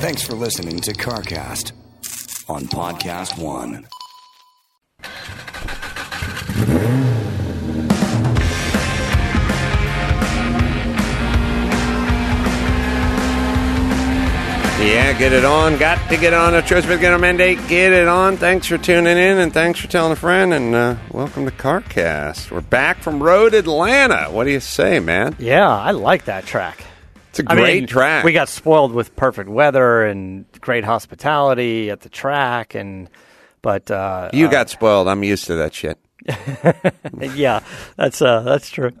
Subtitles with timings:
[0.00, 1.72] Thanks for listening to CarCast
[2.48, 3.88] on Podcast One.
[14.80, 15.76] Yeah, get it on.
[15.78, 17.58] Got to get on a Choice Beginner Mandate.
[17.66, 18.36] Get it on.
[18.36, 20.54] Thanks for tuning in and thanks for telling a friend.
[20.54, 22.52] And uh, welcome to CarCast.
[22.52, 24.30] We're back from Road Atlanta.
[24.30, 25.34] What do you say, man?
[25.40, 26.84] Yeah, I like that track.
[27.38, 28.24] It's a I great mean, track.
[28.24, 33.08] We got spoiled with perfect weather and great hospitality at the track, and
[33.62, 35.08] but uh, you uh, got spoiled.
[35.08, 35.98] I'm used to that shit.
[37.34, 37.60] yeah,
[37.96, 38.90] that's uh, that's true.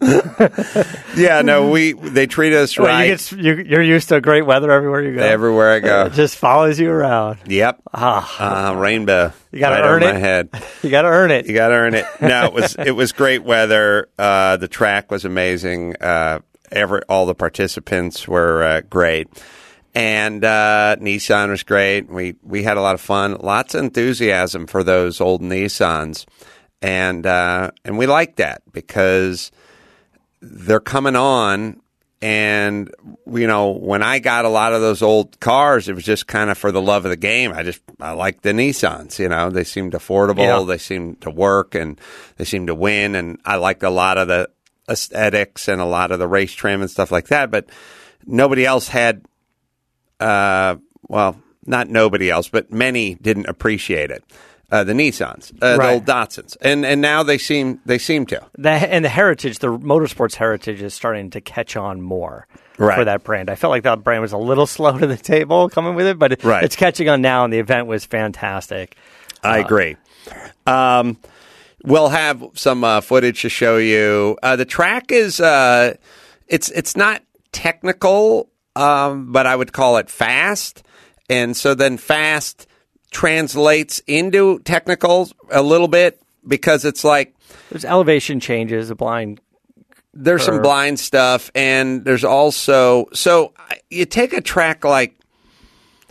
[1.16, 5.02] Yeah, no, we they treat us Well, right you you're used to great weather everywhere
[5.02, 5.22] you go.
[5.22, 6.06] everywhere I go.
[6.06, 7.38] It just follows you around.
[7.46, 7.82] Yep.
[7.92, 9.32] Ah, Uh, rainbow.
[9.50, 10.20] You gotta right over earn my it.
[10.20, 10.48] head.
[10.82, 11.46] you got to earn it.
[11.46, 12.06] You got to earn it.
[12.20, 14.08] No, it was it was great weather.
[14.18, 15.96] Uh, the track was amazing.
[16.00, 16.38] Uh,
[16.72, 19.28] every all the participants were uh, great,
[19.94, 22.08] and uh, Nissan was great.
[22.08, 23.36] We we had a lot of fun.
[23.40, 26.26] Lots of enthusiasm for those old Nissans,
[26.82, 29.50] and uh, and we like that because
[30.40, 31.80] they're coming on.
[32.20, 32.92] And
[33.30, 36.50] you know, when I got a lot of those old cars, it was just kind
[36.50, 37.52] of for the love of the game.
[37.52, 39.20] I just I like the Nissans.
[39.20, 40.64] You know, they seemed affordable, Yeah.
[40.66, 42.00] they seemed to work, and
[42.36, 43.14] they seemed to win.
[43.14, 44.50] And I liked a lot of the
[44.88, 47.50] aesthetics and a lot of the race trim and stuff like that.
[47.50, 47.66] But
[48.26, 49.24] nobody else had,
[50.20, 50.76] uh,
[51.08, 54.24] well, not nobody else, but many didn't appreciate it.
[54.70, 55.94] Uh, the Nissans, uh, the Right.
[55.94, 58.42] old Datsuns, and and now they seem they seem to.
[58.58, 62.94] The, and the heritage, the motorsports heritage, is starting to catch on more Right.
[62.98, 63.48] for that brand.
[63.48, 66.18] I felt like that brand was a little slow to the table coming with it,
[66.18, 66.62] but it- Right.
[66.64, 68.94] it's catching on now, and the event was fantastic.
[69.42, 69.96] I agree.
[70.66, 71.16] Um,
[71.84, 74.36] we'll have some uh, footage to show you.
[74.42, 75.94] Uh, the track is uh,
[76.46, 80.82] it's it's not technical, um, but I would call it fast.
[81.30, 82.66] And so then fast
[83.10, 87.34] translates into technical a little bit because it's like
[87.70, 89.40] There's elevation changes, a blind.
[90.14, 93.52] there's some blind stuff, and there's also so
[93.90, 95.14] you take a track like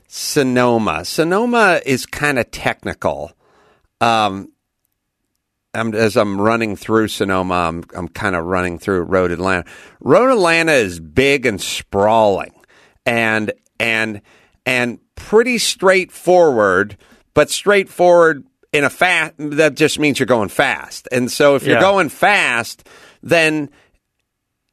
[0.07, 1.03] Sonoma.
[1.05, 3.31] Sonoma is kind of technical.
[3.99, 4.51] Um,
[5.77, 9.65] I'm, as I'm running through Sonoma, I'm, I'm kind of running through Road Atlanta.
[9.99, 12.53] Road Atlanta is big and sprawling,
[13.05, 14.21] and and
[14.65, 16.97] and pretty straightforward,
[17.33, 19.33] but straightforward in a fast.
[19.37, 22.87] That just means you're going fast, and so if you're going fast,
[23.21, 23.69] then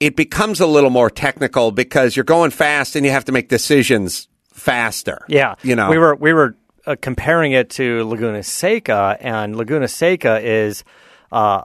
[0.00, 3.48] it becomes a little more technical because you're going fast and you have to make
[3.48, 5.24] decisions faster.
[5.28, 6.56] Yeah, you know, we were we were
[6.86, 10.84] uh, comparing it to Laguna Seca, and Laguna Seca is
[11.32, 11.62] uh,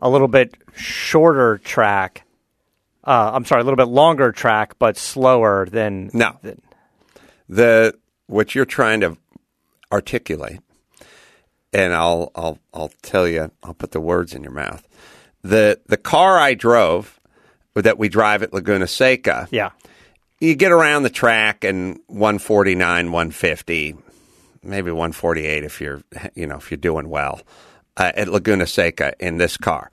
[0.00, 2.24] a little bit shorter track.
[3.04, 6.36] Uh, I'm sorry, a little bit longer track, but slower than No.
[6.42, 6.60] than-
[7.48, 7.94] the
[8.26, 9.16] what you're trying to
[9.90, 10.60] articulate,
[11.72, 13.50] and I'll I'll I'll tell you.
[13.64, 14.86] I'll put the words in your mouth.
[15.42, 17.18] the The car I drove
[17.74, 19.48] that we drive at Laguna Seca.
[19.50, 19.70] yeah,
[20.38, 23.96] you get around the track and 149 150
[24.62, 26.02] maybe 148 if you're
[26.34, 27.40] you know if you're doing well
[27.96, 29.90] uh, at laguna seca in this car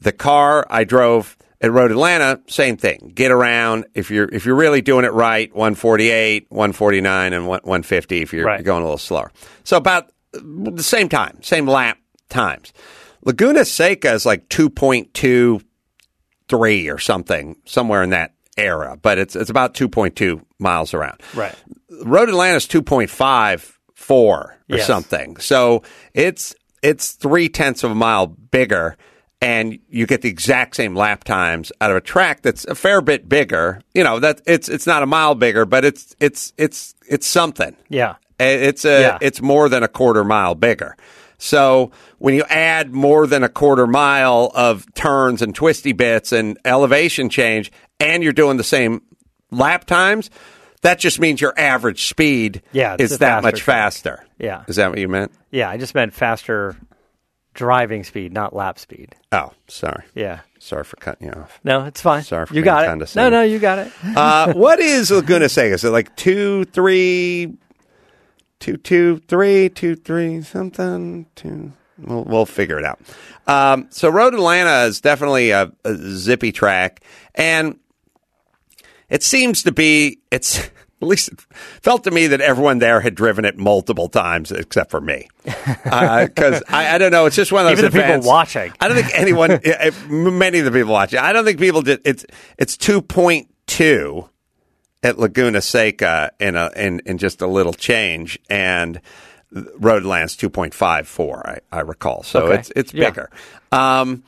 [0.00, 4.54] the car i drove at road atlanta same thing get around if you're if you're
[4.56, 8.64] really doing it right 148 149 and 150 if you're Right.
[8.64, 9.30] going a little slower
[9.64, 11.98] so about the same time same lap
[12.30, 12.72] times
[13.24, 18.98] laguna seca is like 2.23 or something, somewhere in that era.
[19.00, 21.20] But it's it's about two point two miles around.
[21.34, 21.54] right.
[22.04, 24.86] Road Atlanta's two point five four or Yes.
[24.86, 25.36] something.
[25.38, 25.82] So
[26.14, 28.96] it's it's three tenths of a mile bigger,
[29.42, 33.00] and you get the exact same lap times out of a track that's a fair
[33.00, 33.82] bit bigger.
[33.94, 37.76] You know that it's it's not a mile bigger, but it's it's it's it's something.
[37.88, 39.18] Yeah, It's a Yeah.
[39.20, 40.96] it's more than a quarter mile bigger.
[41.38, 46.56] So when you add more than a quarter mile of turns and twisty bits and
[46.64, 47.70] elevation change,
[48.00, 49.02] and you're doing the same
[49.50, 50.30] lap times,
[50.82, 53.76] that just means your average speed Yeah, is that much track.
[53.76, 54.24] faster.
[54.38, 54.64] Yeah.
[54.68, 55.32] is that what you meant?
[55.50, 55.68] yeah.
[55.70, 56.76] I just meant faster
[57.54, 59.14] driving speed, not lap speed.
[59.32, 60.40] Oh, sorry, Yeah.
[60.60, 61.58] sorry for cutting you off.
[61.64, 62.22] No, it's fine.
[62.22, 63.16] Sorry for you got it.
[63.16, 63.92] No, no, you got it.
[64.16, 65.74] uh, what is Laguna Seca?
[65.74, 67.56] Is it like two, three,
[68.60, 71.26] two, two, three, two, three, something?
[71.34, 71.72] Two.
[72.00, 73.00] We'll, we'll figure it out.
[73.48, 77.02] Um, so Road Atlanta is definitely a, a zippy track,
[77.34, 77.76] and
[79.10, 80.18] it seems to be.
[80.30, 80.58] It's
[81.00, 81.40] at least it
[81.80, 86.62] felt to me that everyone there had driven it multiple times, except for me, because
[86.68, 87.26] I, I don't know.
[87.26, 88.72] It's just one of those Even the people watching.
[88.80, 89.60] I don't think anyone,
[90.38, 92.00] many of the people watching, I don't think people did.
[92.04, 92.24] It's
[92.58, 94.28] it's two point two
[95.02, 99.00] at Laguna Seca in a in, in just a little change, and
[99.52, 101.48] Roadland's two point five four.
[101.48, 102.58] I, I recall, so Okay.
[102.58, 103.10] it's it's Yeah.
[103.10, 103.30] bigger.
[103.70, 104.24] Um,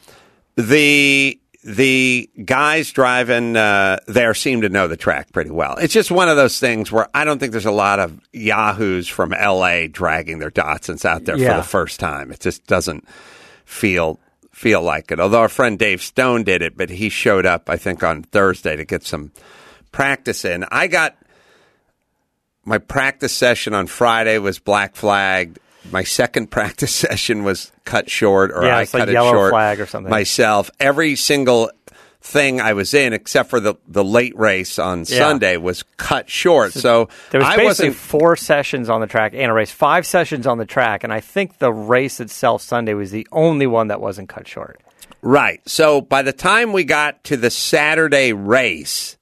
[0.57, 5.77] the the guys driving uh, there seem to know the track pretty well.
[5.77, 9.09] It's just one of those things where I don't think there's a lot of yahoos
[9.09, 9.87] from L.A.
[9.89, 12.33] dragging their Datsuns out there for the first time.
[12.33, 13.07] It just doesn't
[13.65, 14.19] feel
[14.53, 15.21] feel like it.
[15.21, 18.77] Although our friend Dave Stone did it, but he showed up I think on Thursday
[18.77, 19.33] to get some
[19.93, 20.65] practice in.
[20.71, 21.17] I got
[22.65, 25.59] my practice session on Friday was black flagged.
[25.91, 29.33] My second practice session was cut short, or Yeah, I it's like cut it yellow
[29.33, 30.11] short flag or something.
[30.11, 30.71] myself.
[30.81, 31.71] Every single
[32.23, 36.73] thing I was in, except for the the late race on Sunday, was cut short.
[36.75, 40.47] So There was I basically four sessions on the track and a race, five sessions
[40.47, 44.01] on the track, and I think the race itself Sunday was the only one that
[44.03, 44.81] wasn't cut short.
[45.23, 45.61] Right.
[45.69, 49.17] So by the time we got to the Saturday race,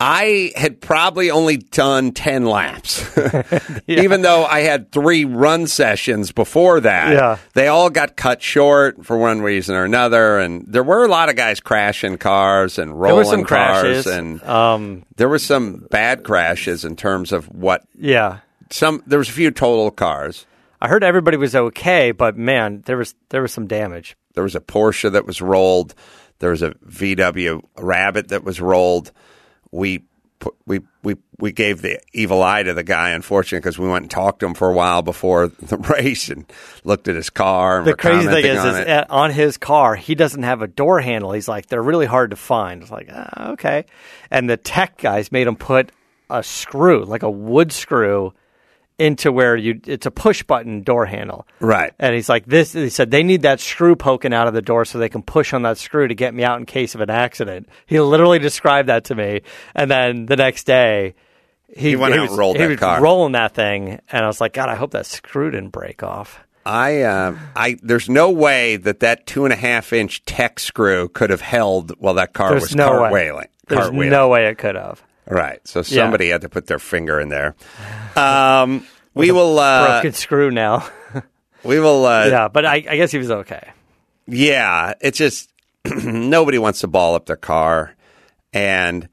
[0.00, 3.04] I had probably only done 10 laps.
[3.88, 7.12] Even though I had three run sessions before that.
[7.12, 7.38] Yeah.
[7.54, 10.38] They all got cut short for one reason or another.
[10.38, 13.80] And there were a lot of guys crashing cars and There rolling were some cars.
[13.82, 14.06] crashes.
[14.06, 18.38] And um, there were some bad crashes in terms of what yeah,
[18.70, 20.46] some, there was a few total cars.
[20.80, 24.16] I heard everybody was okay, but man, there was there was some damage.
[24.34, 25.92] There was a Porsche that was rolled.
[26.38, 29.10] There was a VW Rabbit that was rolled.
[29.70, 30.02] We
[30.38, 34.02] put, we we we gave the evil eye to the guy, unfortunately, because we went
[34.02, 36.50] and talked to him for a while before the race and
[36.84, 37.78] looked at his car.
[37.78, 40.66] And The crazy thing is, on is uh, on his car, he doesn't have a
[40.66, 41.32] door handle.
[41.32, 42.82] He's like, they're really hard to find.
[42.82, 43.84] It's like, ah, okay.
[44.30, 45.92] And the tech guys made him put
[46.30, 48.32] a screw, like a wood screw,
[48.98, 49.80] into where you.
[49.86, 51.46] It's a push button door handle.
[51.60, 51.92] right.
[51.98, 52.72] And he's like, this.
[52.72, 55.52] He said they need that screw poking out of the door so they can push
[55.52, 57.68] on that screw to get me out in case of an accident.
[57.86, 59.42] He literally described that to me,
[59.74, 61.14] and then the next day.
[61.70, 63.00] He, He went out was, and rolled he that was car.
[63.02, 66.40] rolling that thing, and I was like, God, I hope that screw didn't break off.
[66.64, 71.08] I, uh, I, there's no way that that two and a half inch tech screw
[71.10, 73.10] could have held while that car There's was no way.
[73.10, 73.46] cartwheeling.
[73.68, 74.10] There's cartwheeling.
[74.10, 75.02] no way it could have.
[75.28, 75.66] Right.
[75.68, 77.54] So somebody had to put their finger in there.
[78.16, 80.88] Um, we will, uh, Broken screw now.
[81.62, 83.70] we will, uh, yeah, but I, I guess he was okay.
[84.26, 85.50] Yeah, it's just
[85.84, 87.94] nobody wants to ball up their car.
[88.52, 89.08] And,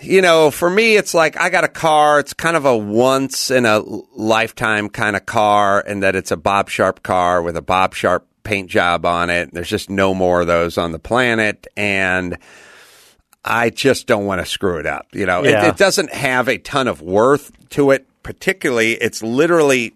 [0.00, 2.20] you know, for me, it's like I got a car.
[2.20, 3.80] It's kind of a once in a
[4.14, 8.26] lifetime kind of car, and that it's a Bob Sharp car with a Bob Sharp
[8.42, 9.52] paint job on it.
[9.52, 11.66] There's just no more of those on the planet.
[11.76, 12.38] And,
[13.46, 15.06] I just don't want to screw it up.
[15.12, 18.06] You know, it, it doesn't have a ton of worth to it.
[18.22, 19.94] Particularly, it's literally,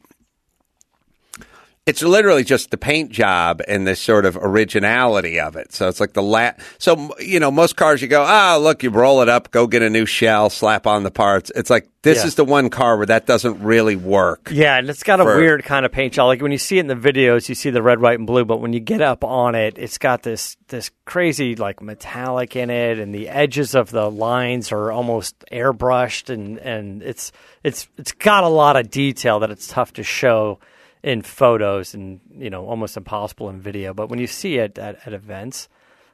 [1.87, 5.73] it's literally just the paint job and the sort of originality of it.
[5.73, 8.91] So it's like the la So you know, most cars you go, oh look, you
[8.91, 11.50] roll it up, go get a new shell, slap on the parts.
[11.56, 12.27] It's like this Yeah.
[12.27, 14.50] is the one car where that doesn't really work.
[14.53, 16.27] Yeah, and it's got a For- weird kind of paint job.
[16.27, 18.44] Like when you see it in the videos, you see the red, white, and blue,
[18.44, 22.71] but when you get up on it, it's got this this crazy like metallic in
[22.71, 27.33] it, and the edges of the lines are almost airbrushed, and and it's
[27.65, 30.59] it's it's got a lot of detail that it's tough to show
[31.02, 33.94] in photos, and you know almost impossible in video.
[33.94, 35.69] But when you see it at, at events.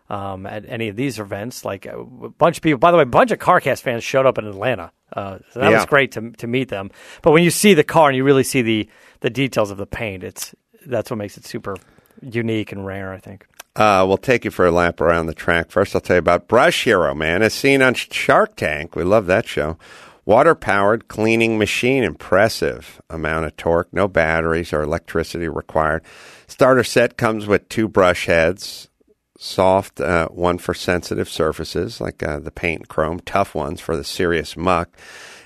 [0.08, 2.78] Um, at any of these events, like a bunch of people.
[2.78, 5.68] By the way, a bunch of CarCast fans showed up in Atlanta, uh, so that
[5.72, 5.78] Yeah.
[5.78, 6.92] was great to to meet them.
[7.22, 8.88] But when you see the car and you really see the
[9.18, 10.54] the details of the paint, it's
[10.86, 11.74] that's what makes it super
[12.22, 13.12] unique and rare.
[13.12, 13.48] I think.
[13.74, 15.72] Uh, we'll take you for a lap around the track.
[15.72, 17.42] First, I'll tell you about Brush Hero, man.
[17.42, 18.94] As seen on Shark Tank.
[18.94, 19.76] We love that show.
[20.26, 22.02] Water powered cleaning machine.
[22.02, 23.92] Impressive amount of torque.
[23.92, 26.02] No batteries or electricity required.
[26.48, 28.88] Starter set comes with two brush heads.
[29.38, 33.20] Soft, uh, one for sensitive surfaces like uh, the paint and chrome.
[33.20, 34.96] Tough ones for the serious muck.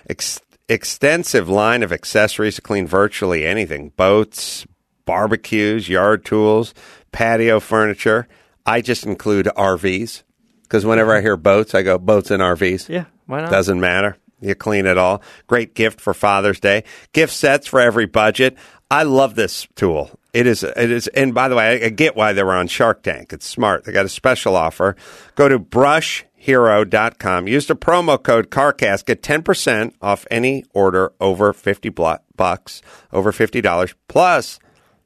[0.09, 4.65] Ex- extensive line of accessories to clean virtually anything boats,
[5.05, 6.73] barbecues, yard tools,
[7.13, 8.29] patio furniture.
[8.65, 10.23] I just include RVs
[10.63, 12.89] because whenever I hear boats, I go boats and RVs.
[12.89, 13.51] Yeah, why not?
[13.51, 14.17] Doesn't matter.
[14.41, 15.23] You clean it all.
[15.47, 16.85] Great gift for Father's Day.
[17.13, 18.57] Gift sets for every budget.
[18.91, 20.11] I love this tool.
[20.33, 22.69] It is, it is, and by the way, I, I get why they were on
[22.69, 23.33] Shark Tank.
[23.33, 23.85] It's smart.
[23.85, 24.95] They got a special offer.
[25.35, 27.49] Go to brushhero.com.
[27.49, 29.07] Use the promo code CARCAST.
[29.07, 32.81] Get 10% off any order over 50 blo- bucks,
[33.13, 34.61] over $50, plus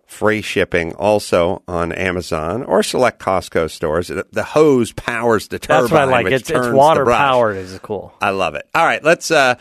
[0.06, 4.08] free shipping also on Amazon or select Costco stores.
[4.08, 5.82] The hose powers the turbine.
[5.82, 6.26] That's what I like.
[6.26, 7.56] It's it's water powered.
[7.56, 8.12] Is cool.
[8.20, 8.68] I love it.
[8.74, 9.30] All right, let's.
[9.30, 9.56] Uh,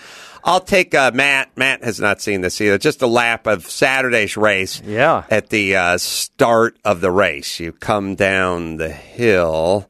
[0.45, 1.55] I'll take uh, Matt.
[1.55, 2.77] Matt has not seen this either.
[2.77, 4.81] Just a lap of Saturday's race.
[4.85, 5.23] Yeah.
[5.29, 9.89] At the uh, start of the race, you come down the hill,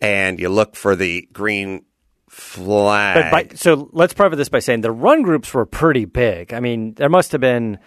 [0.00, 1.84] and you look for the green
[2.30, 3.30] flag.
[3.30, 6.54] But by, so let's preface this by saying the run groups were pretty big.
[6.54, 7.78] I mean, there must have been,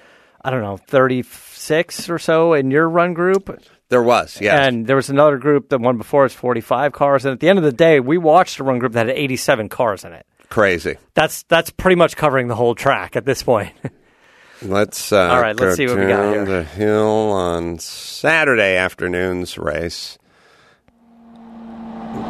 [0.46, 3.50] I don't know, 36 or so in your run group.
[3.90, 4.68] there was, yes.
[4.68, 7.26] And there was another group, the one before was 45 cars.
[7.26, 9.70] And at the end of the day, we watched a run group that had 87
[9.70, 10.28] cars in it.
[10.50, 10.98] Crazy.
[11.16, 13.74] That's that's pretty much covering the whole track at this point.
[14.62, 16.46] Let's uh, All right, let's see what we got here.
[16.46, 20.18] the hill on Saturday afternoon's race.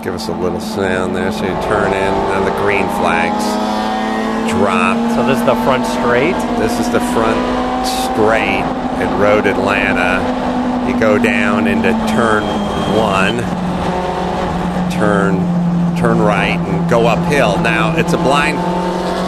[0.04, 3.46] Give us a little sound there, so you turn in, and the green flags
[4.52, 4.98] drop.
[5.16, 6.36] so this is the front straight.
[6.60, 8.64] This is the front straight
[9.02, 10.22] at Road Atlanta.
[10.90, 12.44] You go down into turn
[12.96, 13.38] one,
[14.92, 15.36] turn
[15.98, 17.58] turn right, and go uphill.
[17.62, 18.58] Now it's a blind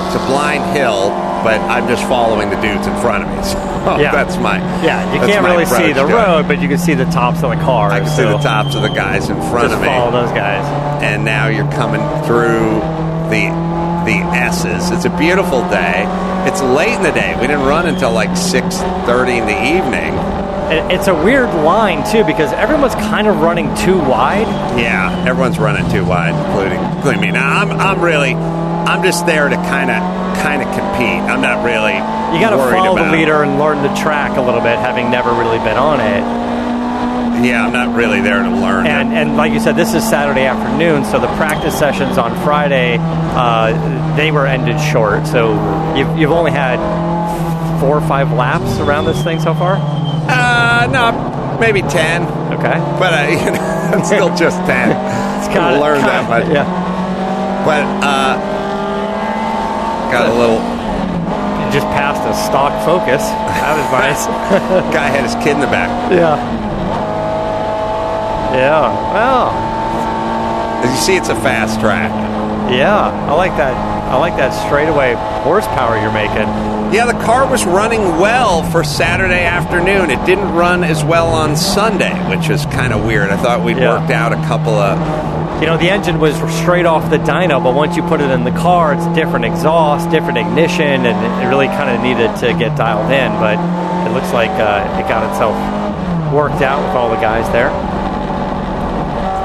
[0.08, 1.10] it's a blind hill,
[1.44, 3.64] but I'm just following the dudes in front of me.
[3.88, 4.12] So Yeah.
[4.12, 6.12] that's my Yeah, you can't really see the it.
[6.12, 7.94] road, but you can see the tops of the cars.
[7.94, 10.66] I can see the tops of the guys in front of me follow those guys.
[11.02, 12.82] and now you're coming through
[13.32, 13.48] the
[14.04, 14.92] the S's.
[14.92, 16.04] It's a beautiful day.
[16.48, 17.36] It's late in the day.
[17.36, 20.16] We didn't run until like six thirty in the evening.
[20.90, 24.48] It's a weird line too because everyone's kind of running too wide.
[24.80, 27.32] Yeah, everyone's running too wide, including including me.
[27.32, 30.00] Now I'm I'm really I'm just there to kind of
[30.40, 31.20] kind of compete.
[31.28, 31.96] I'm not really
[32.32, 35.32] You got to follow the leader and learn the track a little bit, having never
[35.32, 36.24] really been on it.
[37.44, 38.88] Yeah, I'm not really there to learn.
[38.88, 42.98] And and like you said, this is Saturday afternoon, so the practice sessions on Friday
[43.00, 45.28] uh, they were ended short.
[45.28, 45.54] So
[45.96, 46.78] you've you've only had
[47.80, 49.78] four or five laps around this thing so far.
[49.80, 54.90] uh, no, maybe ten, Okay, but uh, you know, it's still just ten.
[55.38, 56.48] it's Gotta learn that much.
[56.52, 56.66] Yeah,
[57.66, 58.36] But uh,
[60.12, 60.58] got a little
[61.72, 63.22] just passed a stock Focus.
[63.22, 64.26] That was nice.
[64.94, 65.90] guy had his kid in the back.
[66.12, 66.40] yeah,
[68.54, 69.14] yeah.
[69.14, 69.50] Well,
[70.84, 72.12] As you see, it's a fast track.
[72.72, 73.10] yeah.
[73.30, 73.74] I like that.
[74.08, 76.48] I like that straightaway horsepower you're making.
[76.94, 80.10] Yeah, the car was running well for Saturday afternoon.
[80.10, 83.30] It didn't run as well on Sunday, which is kind of weird.
[83.30, 84.00] I thought we'd Yeah.
[84.00, 84.98] worked out a couple of.
[85.62, 88.44] You know, the engine was straight off the dyno, but once you put it in
[88.46, 92.78] the car, it's different exhaust, different ignition, and it really kind of needed to get
[92.78, 93.32] dialed in.
[93.42, 93.58] But
[94.08, 95.56] it looks like uh, it got itself
[96.32, 97.72] worked out with all the guys there.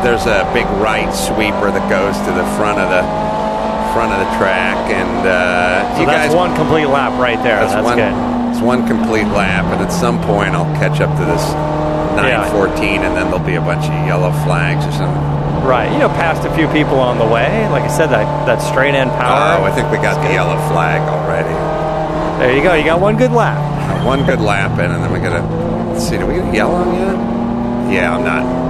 [0.03, 3.03] There's a big right sweeper that goes to the front of the
[3.95, 6.35] front of the track, and uh, So you that's guys.
[6.35, 7.61] one complete lap right there.
[7.63, 7.97] That's, one.
[8.01, 8.15] good.
[8.51, 11.45] It's one complete lap, and at some point I'll catch up to this
[12.19, 12.43] Yeah.
[12.51, 15.23] 914, and then there'll be a bunch of yellow flags or something.
[15.63, 15.93] Right.
[15.93, 17.69] You know, passed a few people on the way.
[17.71, 19.61] Like I said, that, that straight end power.
[19.61, 21.55] Oh, I think we got the yellow flag already.
[22.43, 22.75] there you go.
[22.75, 23.61] You got one good lap.
[24.05, 25.45] One good lap in, and then we gotta
[26.01, 26.19] see.
[26.19, 27.15] Do we get a yellow yet?
[27.93, 28.62] Yeah, I'm not.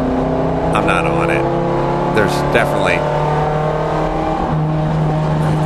[0.75, 1.43] I'm not on it.
[2.17, 2.99] There's definitely.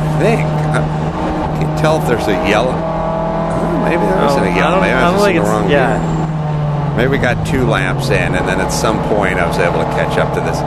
[0.07, 0.41] I think.
[0.41, 2.71] I can't tell if there's a yellow.
[2.73, 4.81] Oh, maybe there isn't Oh, a I yellow.
[4.81, 5.97] Maybe I was don't just in the it's- wrong yeah.
[5.97, 6.13] gear.
[6.97, 9.85] Maybe we got two laps in, and then at some point I was able to
[9.93, 10.57] catch up to this.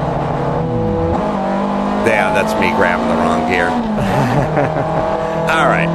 [2.07, 3.69] Yeah, that's me grabbing the wrong gear.
[5.51, 5.89] All right.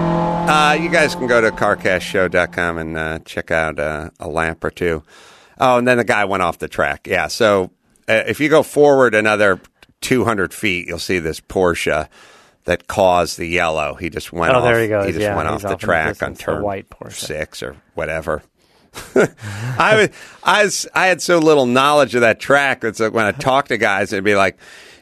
[0.48, 4.70] Uh, you guys can go to carcastshow.com and uh, check out uh, a lap or
[4.72, 5.04] two.
[5.58, 7.08] Oh, and then the guy went off the track.
[7.08, 7.28] Yeah.
[7.28, 7.72] So
[8.08, 9.60] uh, if you go forward another
[10.02, 12.08] 200 feet, you'll see this Porsche
[12.66, 13.94] that caused the yellow.
[13.96, 14.64] He just went Oh, off.
[14.64, 15.08] there he goes.
[15.08, 17.14] just Yeah, went off the off track distance, on turn white Porsche.
[17.14, 18.42] six or whatever.
[19.16, 20.10] I, was,
[20.44, 22.82] I was I had so little knowledge of that track.
[22.82, 24.58] that like when I talk to guys, they'd be like,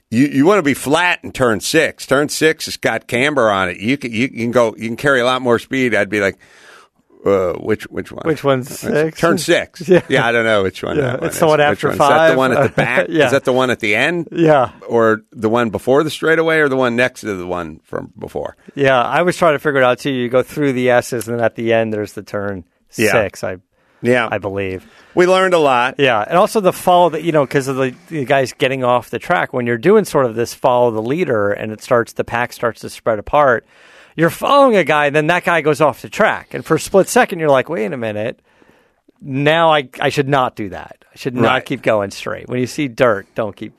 [0.09, 2.07] "You you want to be flat in turn six?
[2.07, 3.77] Turn six has got camber on it.
[3.77, 6.37] You can you, can go you can carry a lot more speed." I'd be like,
[7.25, 8.23] uh, "Which which one?
[8.25, 9.19] Which one's six?
[9.19, 9.87] Turn six?
[9.87, 10.01] Yeah.
[10.09, 10.97] Yeah, I don't know which one.
[10.97, 12.07] Yeah, that one it's the one after which one?
[12.07, 12.31] Is that five?
[12.31, 13.05] the one at the back?
[13.09, 13.25] Yeah.
[13.25, 14.27] Is that the one at the end?
[14.31, 14.71] Yeah.
[14.87, 18.55] Or the one before the straightaway, or the one next to the one from before?
[18.75, 20.11] Yeah, I was trying to figure it out too.
[20.11, 22.65] You go through the S's, and then at the end, there's the turn
[22.97, 23.11] Yeah.
[23.11, 23.43] six.
[23.43, 23.57] I
[24.01, 24.85] Yeah, I believe.
[25.15, 25.95] we learned a lot.
[25.99, 29.09] Yeah, and also the follow that you know because of the, the guys getting off
[29.11, 32.23] the track when you're doing sort of this follow the leader and it starts the
[32.25, 33.65] pack starts to spread apart.
[34.15, 36.79] You're following a guy, and then that guy goes off the track, and for a
[36.79, 38.39] split second, you're like, "Wait a minute,
[39.21, 41.03] now I I should not do that.
[41.13, 41.65] I should not Right.
[41.65, 42.47] keep going straight.
[42.47, 43.73] When you see dirt, don't keep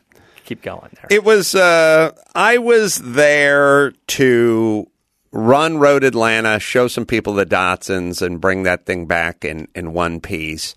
[0.44, 1.54] keep going there." It was.
[1.54, 4.86] Uh, I was there to
[5.32, 9.92] run Road Atlanta, show some people the Datsuns, and bring that thing back in in
[9.92, 10.74] one piece.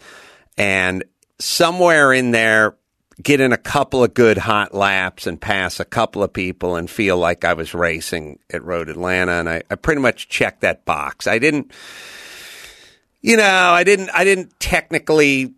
[0.57, 1.03] And
[1.39, 2.75] somewhere in there,
[3.21, 6.89] get in a couple of good hot laps and pass a couple of people and
[6.89, 9.33] feel like I was racing at Road Atlanta.
[9.33, 11.27] And I, I pretty much checked that box.
[11.27, 11.71] I didn't.
[13.21, 14.09] You know, I didn't.
[14.13, 15.53] I didn't technically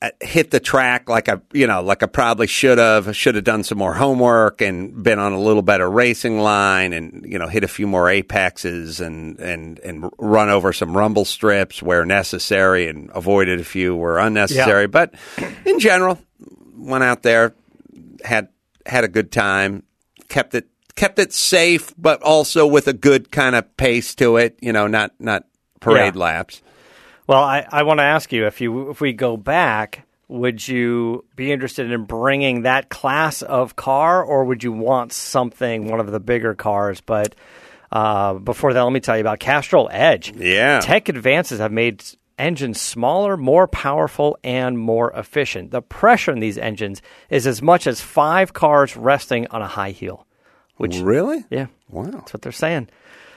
[0.00, 3.16] uh, hit the track like I, you know, like I probably should have.
[3.16, 7.24] Should have done some more homework and been on a little better racing line, and
[7.26, 11.82] you know, hit a few more apexes and and and run over some rumble strips
[11.82, 14.82] where necessary, and avoided a few where unnecessary.
[14.82, 14.86] Yeah.
[14.88, 15.14] But
[15.64, 16.18] in general,
[16.78, 17.54] went out there,
[18.24, 18.48] had
[18.86, 19.82] had a good time,
[20.28, 24.58] kept it kept it safe, but also with a good kind of pace to it.
[24.60, 25.44] You know, not not
[25.80, 26.20] parade Yeah.
[26.20, 26.62] laps.
[27.26, 31.24] Well, I, I want to ask you if you if we go back, would you
[31.36, 36.10] be interested in bringing that class of car, or would you want something one of
[36.10, 37.00] the bigger cars?
[37.02, 37.34] But
[37.92, 40.32] uh, before that, let me tell you about Castrol Edge.
[40.36, 40.80] Yeah.
[40.80, 42.02] tech advances have made
[42.38, 45.70] engines smaller, more powerful, and more efficient.
[45.70, 49.90] The pressure in these engines is as much as five cars resting on a high
[49.90, 50.26] heel.
[50.76, 51.44] Which Really?
[51.50, 52.10] yeah, Wow.
[52.12, 52.88] that's what they're saying.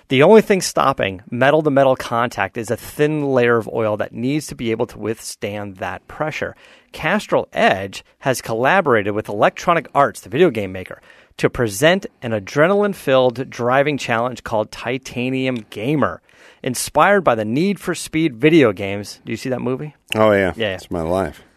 [0.09, 4.11] The only thing stopping metal to metal contact is a thin layer of oil that
[4.13, 6.53] needs to be able to withstand that pressure.
[6.91, 11.01] Castrol Edge has collaborated with Electronic Arts, the video game maker,
[11.37, 16.21] to present an adrenaline filled driving challenge called Titanium Gamer.
[16.63, 19.19] Inspired by the Need for Speed video games.
[19.25, 19.95] Do you see that movie?
[20.15, 20.75] Oh yeah, Yeah.
[20.75, 21.43] It's my life.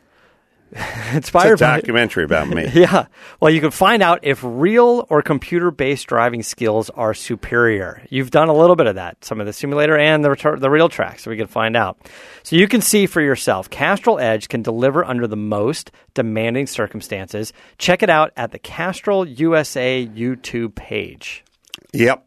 [0.76, 2.66] It's Inspired a by documentary about me.
[2.74, 3.06] Yeah.
[3.38, 8.02] Well, you can find out if real or computer based driving skills are superior.
[8.10, 10.88] You've done a little bit of that, some of the simulator and the, the real
[10.88, 11.98] track, so we can find out.
[12.42, 13.70] So you can see for yourself.
[13.70, 17.52] Castrol Edge can deliver under the most demanding circumstances.
[17.78, 21.44] Check it out at the Castrol USA YouTube page.
[21.92, 22.26] Yep.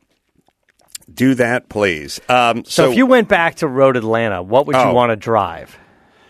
[1.13, 2.19] Do that, please.
[2.29, 4.93] Um, So, so, if you went back to Road Atlanta, what would you Oh.
[4.93, 5.77] want to drive?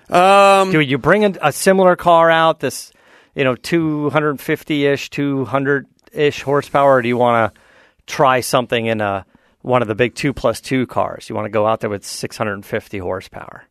[0.10, 2.92] um, Do you bring a, a similar car out, this,
[3.36, 7.62] you know, 250 ish, 200 ish horsepower, or do you want to
[8.06, 9.26] try something in a
[9.64, 11.28] one of the big two plus two cars?
[11.28, 13.64] You want to go out there with 650 horsepower?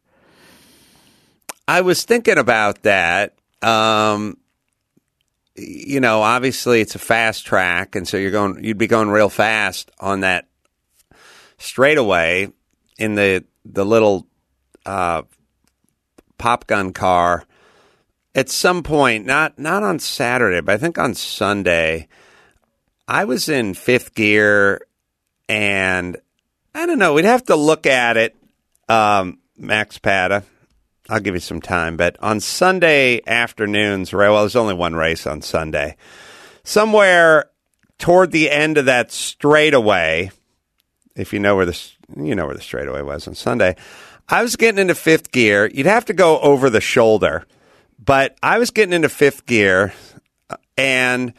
[1.68, 3.34] I was thinking about that.
[3.62, 4.36] Um,
[5.56, 8.62] you know, obviously it's a fast track, and so you're going.
[8.62, 10.46] You'd be going real fast on that
[11.58, 12.52] straightaway
[12.98, 14.26] in the the little
[14.84, 15.22] uh,
[16.38, 17.44] pop gun car.
[18.34, 22.08] At some point, not not on Saturday, but I think on Sunday,
[23.08, 24.86] I was in fifth gear,
[25.48, 26.18] and
[26.74, 27.14] I don't know.
[27.14, 28.36] We'd have to look at it.
[28.88, 30.42] Um, Max Pata.
[31.08, 34.28] I'll give you some time, but on Sunday afternoons, right?
[34.28, 35.96] Well, there's only one race on Sunday.
[36.64, 37.46] Somewhere
[37.98, 40.32] toward the end of that straightaway,
[41.16, 43.76] if you know where the you know where the straightaway was on Sunday,
[44.28, 45.70] I was getting into fifth gear.
[45.72, 47.46] You'd have to go over the shoulder,
[47.98, 49.94] but I was getting into fifth gear,
[50.50, 51.32] uh, and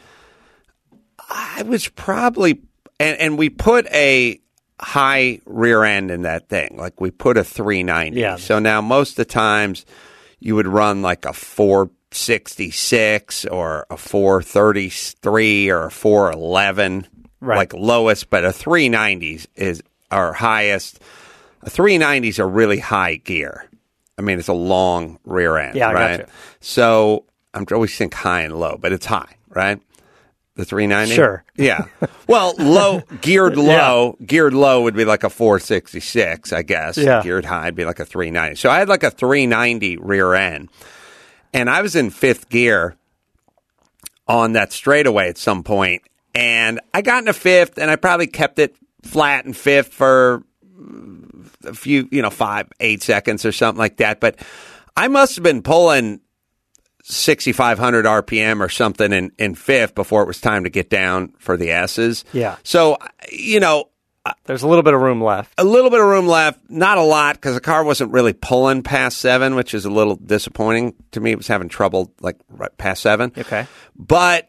[1.28, 2.62] I was probably
[2.98, 4.40] and and we put a
[4.80, 6.76] high rear end in that thing.
[6.76, 8.20] Like we put a 390.
[8.20, 8.36] Yeah.
[8.36, 9.84] So now most of the times
[10.38, 17.08] you would run like a 466 or a 433 or a 411
[17.40, 17.56] Right.
[17.56, 21.00] like lowest, but a 390 is our highest.
[21.62, 23.68] A 390 is a really high gear.
[24.16, 26.28] I mean, it's a long rear end, Yeah, right?
[26.60, 27.24] So
[27.54, 29.80] I'm always think high and low, but it's high, right?
[30.56, 31.14] The 390?
[31.14, 31.44] Sure.
[31.56, 31.86] Yeah.
[32.26, 36.98] Well, low, geared low, geared low would be like a 466, I guess.
[36.98, 37.22] Yeah.
[37.22, 38.56] Geared high would be like a 390.
[38.56, 40.68] So I had like a 390 rear end.
[41.54, 42.96] And I was in fifth gear
[44.26, 46.02] on that straightaway at some point,
[46.34, 50.42] And I got in a fifth, and I probably kept it flat in fifth for
[51.64, 54.20] a few, you know, five, eight seconds or something like that.
[54.20, 54.38] But
[54.96, 56.20] I must have been pulling
[57.04, 61.56] 6,500 RPM or something in, in fifth before it was time to get down for
[61.56, 62.24] the S's.
[62.32, 62.56] Yeah.
[62.62, 62.98] So,
[63.32, 63.88] you know,
[64.26, 65.54] uh, There's a little bit of room left.
[65.58, 68.82] a little bit of room left, not a lot because the car wasn't really pulling
[68.82, 71.30] past seven, which is a little disappointing to me.
[71.30, 73.32] It was having trouble like right past seven.
[73.38, 73.66] Okay.
[73.96, 74.48] But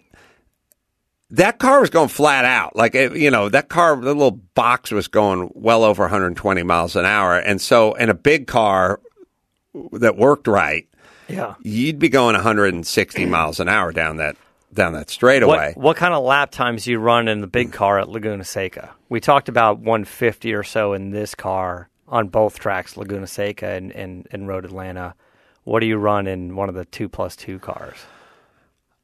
[1.32, 2.76] that car was going flat out.
[2.76, 6.96] Like, it, you know, that car, the little box was going well over 120 miles
[6.96, 7.38] an hour.
[7.38, 9.00] And so, in a big car
[9.94, 10.88] that worked right,
[11.28, 11.56] Yeah.
[11.62, 14.36] you'd be going 160 miles an hour down that
[14.72, 15.74] down that straightaway.
[15.74, 17.74] What, what kind of lap times you run in the big mm.
[17.74, 18.92] car at Laguna Seca?
[19.10, 23.92] We talked about 150 or so in this car on both tracks, Laguna Seca and,
[23.92, 25.16] and, and Road Atlanta.
[25.64, 27.98] What do you run in one of the two plus two cars?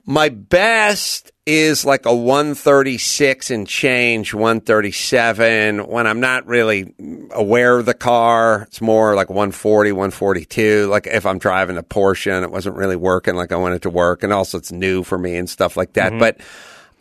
[0.07, 5.79] My best is like a 136 and change, 137.
[5.87, 6.93] When I'm not really
[7.31, 10.87] aware of the car, it's more like 140, 142.
[10.87, 13.89] Like if I'm driving a Porsche and it wasn't really working like I wanted to
[13.89, 16.17] work, and also it's new for me and stuff like that.
[16.19, 16.37] But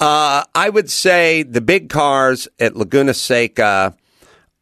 [0.00, 3.94] uh, I would say the big cars at Laguna Seca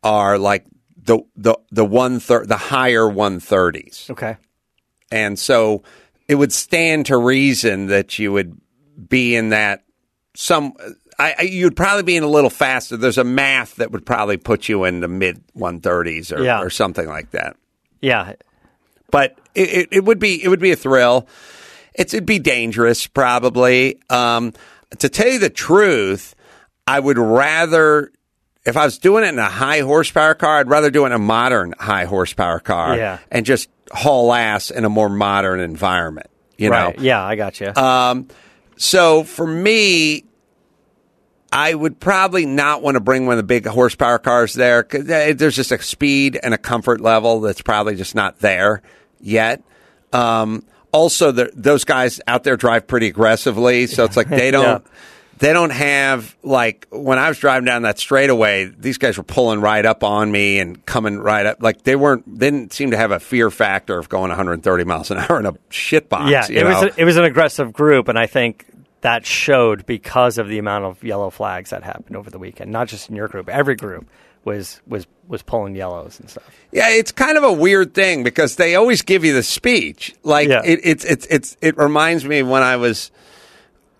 [0.03, 0.65] are like
[0.97, 4.37] the the the one thir- the higher 130s Okay.
[5.11, 5.83] and so
[6.33, 8.59] it would stand to reason that you would
[9.09, 9.85] be in that
[10.35, 10.73] some.
[11.19, 12.97] I, I, you'd probably be in a little faster.
[12.97, 16.61] There's a math that would probably put you in the mid 130s or, Yeah.
[16.61, 17.55] or something like that.
[18.01, 18.33] Yeah,
[19.11, 21.29] But it, it, it would be it would be a thrill.
[21.95, 24.01] It's, it'd be dangerous, probably.
[24.09, 24.55] Um,
[24.99, 26.35] to tell you the truth,
[26.87, 28.11] I would rather,
[28.65, 31.13] if I was doing it in a high horsepower car, I'd rather do it in
[31.13, 33.19] a modern high horsepower car Yeah.
[33.31, 36.29] and just haul ass in a more modern environment.
[36.59, 36.97] You right.
[36.97, 37.73] know, Yeah, I got you.
[37.75, 38.29] um,
[38.77, 40.25] so for me,
[41.53, 45.07] I would probably not want to bring one of the big horsepower cars there because
[45.07, 48.81] there's just a speed and a comfort level that's probably just not there
[49.21, 49.63] yet.
[50.13, 54.85] Um, also, the, those guys out there drive pretty aggressively, so it's like they don't.
[55.39, 58.67] They don't have like when I was driving down that straightaway.
[58.67, 61.61] These guys were pulling right up on me and coming right up.
[61.63, 62.39] Like they weren't.
[62.39, 65.47] They didn't seem to have a fear factor of going 130 miles an hour in
[65.47, 66.31] a shit box.
[66.31, 68.67] yeah, it was a, it was an aggressive group, and I think
[69.01, 72.71] that showed because of the amount of yellow flags that happened over the weekend.
[72.71, 74.07] Not just in your group, every group
[74.45, 76.49] was was was pulling yellows and stuff.
[76.71, 80.15] Yeah, it's kind of a weird thing because they always give you the speech.
[80.23, 80.63] Like Yeah.
[80.65, 83.11] it, it's it's it's it reminds me when I was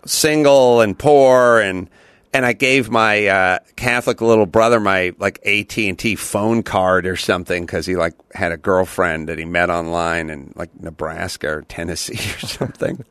[0.05, 1.89] single and poor and
[2.35, 7.05] and I gave my uh, Catholic little brother my like AT and T phone card
[7.05, 11.47] or something because he like had a girlfriend that he met online in like Nebraska
[11.57, 13.05] or Tennessee or something,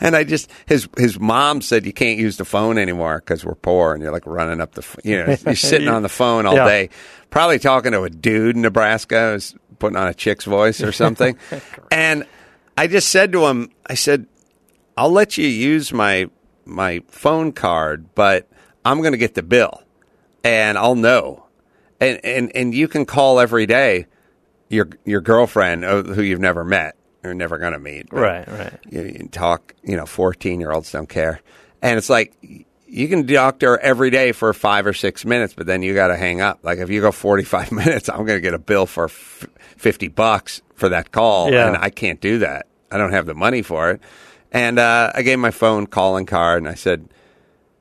[0.00, 3.54] and I just his his mom said you can't use the phone anymore because we're
[3.54, 6.56] poor and you're like running up the you know you're sitting on the phone all
[6.56, 6.66] Yeah.
[6.66, 6.90] day,
[7.30, 11.38] probably talking to a dude in Nebraska who's putting on a chick's voice or something,
[11.92, 12.26] and
[12.76, 14.26] I just said to him, I said.
[14.98, 16.28] I'll let you use my
[16.64, 18.48] my phone card, but
[18.84, 19.82] I'm going to get the bill,
[20.44, 21.46] and I'll know,
[22.00, 24.06] and and and you can call every day
[24.68, 28.78] your your girlfriend uh, who you've never met or never going to meet, Right, right.
[28.88, 31.40] You, you talk, you know, 14 year olds don't care,
[31.82, 32.34] and it's like.
[32.90, 35.92] You can talk to her every day for five or six minutes, but then you
[35.92, 36.60] got to hang up.
[36.62, 40.08] Like if you go 45 minutes, I'm going to get a bill for f- 50
[40.08, 41.68] bucks for that call, Yeah.
[41.68, 42.66] and I can't do that.
[42.90, 44.00] I don't have the money for it.
[44.52, 47.08] And uh, I gave my phone calling card, and I said,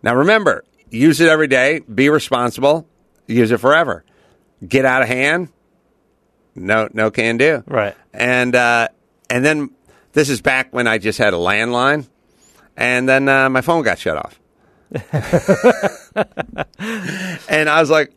[0.03, 1.79] "Now remember, use it every day.
[1.79, 2.87] Be responsible.
[3.25, 4.03] Use it forever.
[4.67, 5.49] Get out of hand.
[6.55, 7.63] No, no can do.
[7.67, 7.95] Right.
[8.13, 8.87] And uh,
[9.29, 9.69] and then
[10.13, 12.07] this is back when I just had a landline,
[12.75, 14.39] and then uh, my phone got shut off.
[17.49, 18.11] and I was like.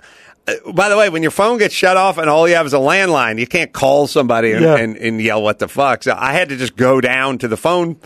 [0.48, 2.72] uh, By the way, when your phone gets shut off and all you have is
[2.72, 4.76] a landline, you can't call somebody and, Yeah.
[4.76, 6.02] and, and yell what the fuck.
[6.02, 7.96] So I had to just go down to the phone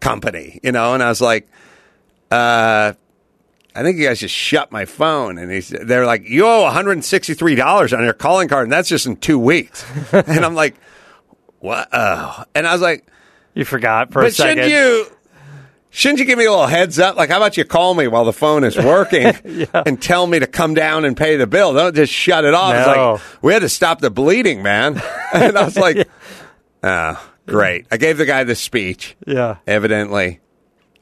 [0.00, 1.48] company, you know, and I was like,
[2.30, 2.92] uh,
[3.74, 5.38] I think you guys just shut my phone.
[5.38, 9.16] And he's, they're like, you owe $163 on your calling card, and that's just in
[9.16, 9.84] two weeks.
[10.12, 10.74] and I'm like,
[11.60, 11.88] what?
[11.92, 12.44] Oh.
[12.54, 13.06] And I was like,
[13.54, 14.64] You forgot for a but second.
[14.64, 15.06] shouldn't you?
[15.90, 17.16] Shouldn't you give me a little heads up?
[17.16, 19.24] Like, how about you call me while the phone is working
[19.72, 21.72] and tell me to come down and pay the bill?
[21.72, 22.74] Don't just shut it off.
[22.74, 25.00] It's like, we had to stop the bleeding, man.
[25.32, 26.06] and I was like,
[26.82, 27.86] oh, great.
[27.90, 29.16] I gave the guy the speech.
[29.26, 29.56] Yeah.
[29.66, 30.40] Evidently,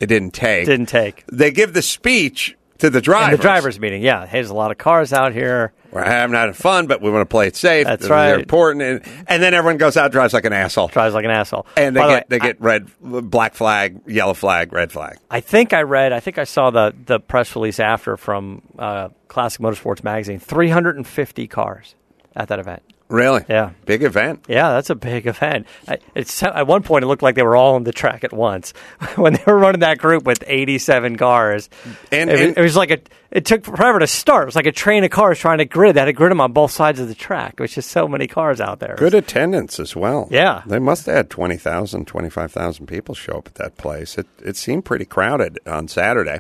[0.01, 0.67] it didn't take.
[0.67, 1.25] Didn't take.
[1.31, 3.39] They give the speech to the In drivers.
[3.39, 4.27] the drivers' meeting, yeah.
[4.27, 5.73] Hey, there's a lot of cars out here.
[5.93, 7.87] We're having having fun, but we want to play it safe.
[7.87, 8.39] That's is right.
[8.39, 8.83] important.
[8.83, 10.89] And, and then everyone goes out drives like an asshole.
[10.89, 11.67] Drives like an asshole.
[11.77, 15.17] And they By the get way, they get red, black flag, yellow flag, red flag.
[15.31, 19.09] I think I read, I think I saw the, the press release after from uh,
[19.29, 21.95] Classic Motorsports Magazine 350 cars
[22.35, 22.83] at that event.
[23.09, 23.45] Really?
[23.49, 23.71] Yeah.
[23.85, 24.45] Big event.
[24.49, 25.67] Yeah, that's a big event.
[25.87, 28.33] I, it's, at one point, it looked like they were all on the track at
[28.33, 28.73] once
[29.17, 31.69] when they were running that group with 87 cars.
[32.11, 32.99] And- it, was- and- it was like a.
[33.31, 34.45] It took forever to start.
[34.45, 35.95] It was like a train of cars trying to grid.
[35.97, 37.55] They had to grid them on both sides of the track.
[37.59, 38.95] It was just so many cars out there.
[38.97, 40.29] Good attendance as well.
[40.31, 40.63] Yeah.
[40.65, 44.17] They must have had 20,000, 25,000 people show up at that place.
[44.17, 46.39] It, it seemed pretty crowded on Saturday.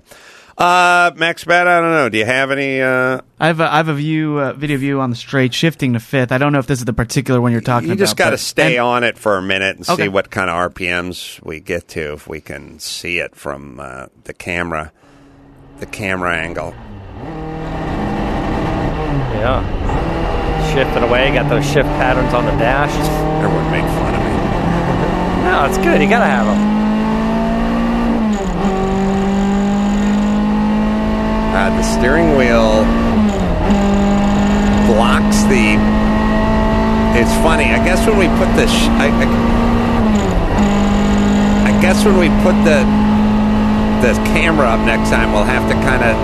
[0.59, 2.09] Uh, Max Bet, I don't know.
[2.09, 2.81] Do you have any?
[2.81, 5.92] Uh, I have a, I have a view uh, video view on the straight shifting
[5.92, 6.33] to fifth.
[6.33, 8.01] I don't know if this is the particular one you're talking you about.
[8.01, 10.49] You just got to stay and- on it for a minute and see what kind
[10.49, 14.92] of RPMs we get to, if we can see it from uh, the camera,
[15.79, 16.71] the camera angle.
[19.37, 20.73] Yeah.
[20.75, 21.35] Shifting away.
[21.35, 22.90] Got those shift patterns on the dash.
[23.45, 24.31] Everyone make fun of me.
[25.45, 26.01] No, it's good.
[26.01, 26.76] You got to have them.
[31.57, 32.85] Uh, the steering wheel
[34.92, 35.81] blocks the.
[37.19, 37.64] It's funny.
[37.64, 39.25] I guess when we put the, sh- I, I,
[41.71, 42.85] I guess when we put the
[44.03, 46.16] the camera up next time, we'll have to kind of.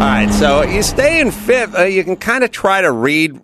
[0.00, 1.76] All right, so you stay in fifth.
[1.76, 3.38] Uh, you can kind of try to read.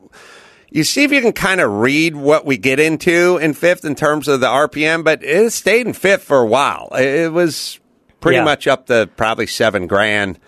[0.71, 3.95] you see if you can kind of read what we get into in fifth in
[3.95, 6.89] terms of the RPM, but it stayed in fifth for a while.
[6.95, 7.80] It was
[8.21, 8.45] pretty Yeah.
[8.45, 10.39] much up to probably seven grand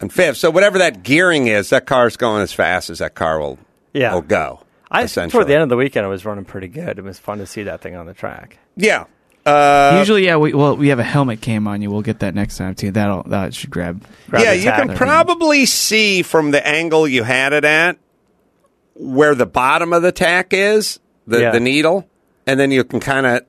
[0.00, 0.36] and fifth.
[0.38, 3.58] So whatever that gearing is, that car's going as fast as that car will
[3.92, 4.14] Yeah.
[4.14, 4.60] will go.
[4.90, 5.32] I essentially.
[5.40, 6.98] toward the end of the weekend, it was running pretty good.
[6.98, 8.58] It was fun to see that thing on the track.
[8.76, 9.04] yeah.
[9.44, 10.36] Uh, Usually, yeah.
[10.36, 11.90] We, well, we have a helmet cam on you.
[11.90, 12.92] We'll get that next time too.
[12.92, 14.04] That'll that should grab.
[14.30, 17.98] Grab yeah, you can probably see from the angle you had it at
[18.94, 21.50] where the bottom of the tack is, the, Yeah.
[21.50, 22.06] the needle,
[22.46, 23.42] and then you can kind of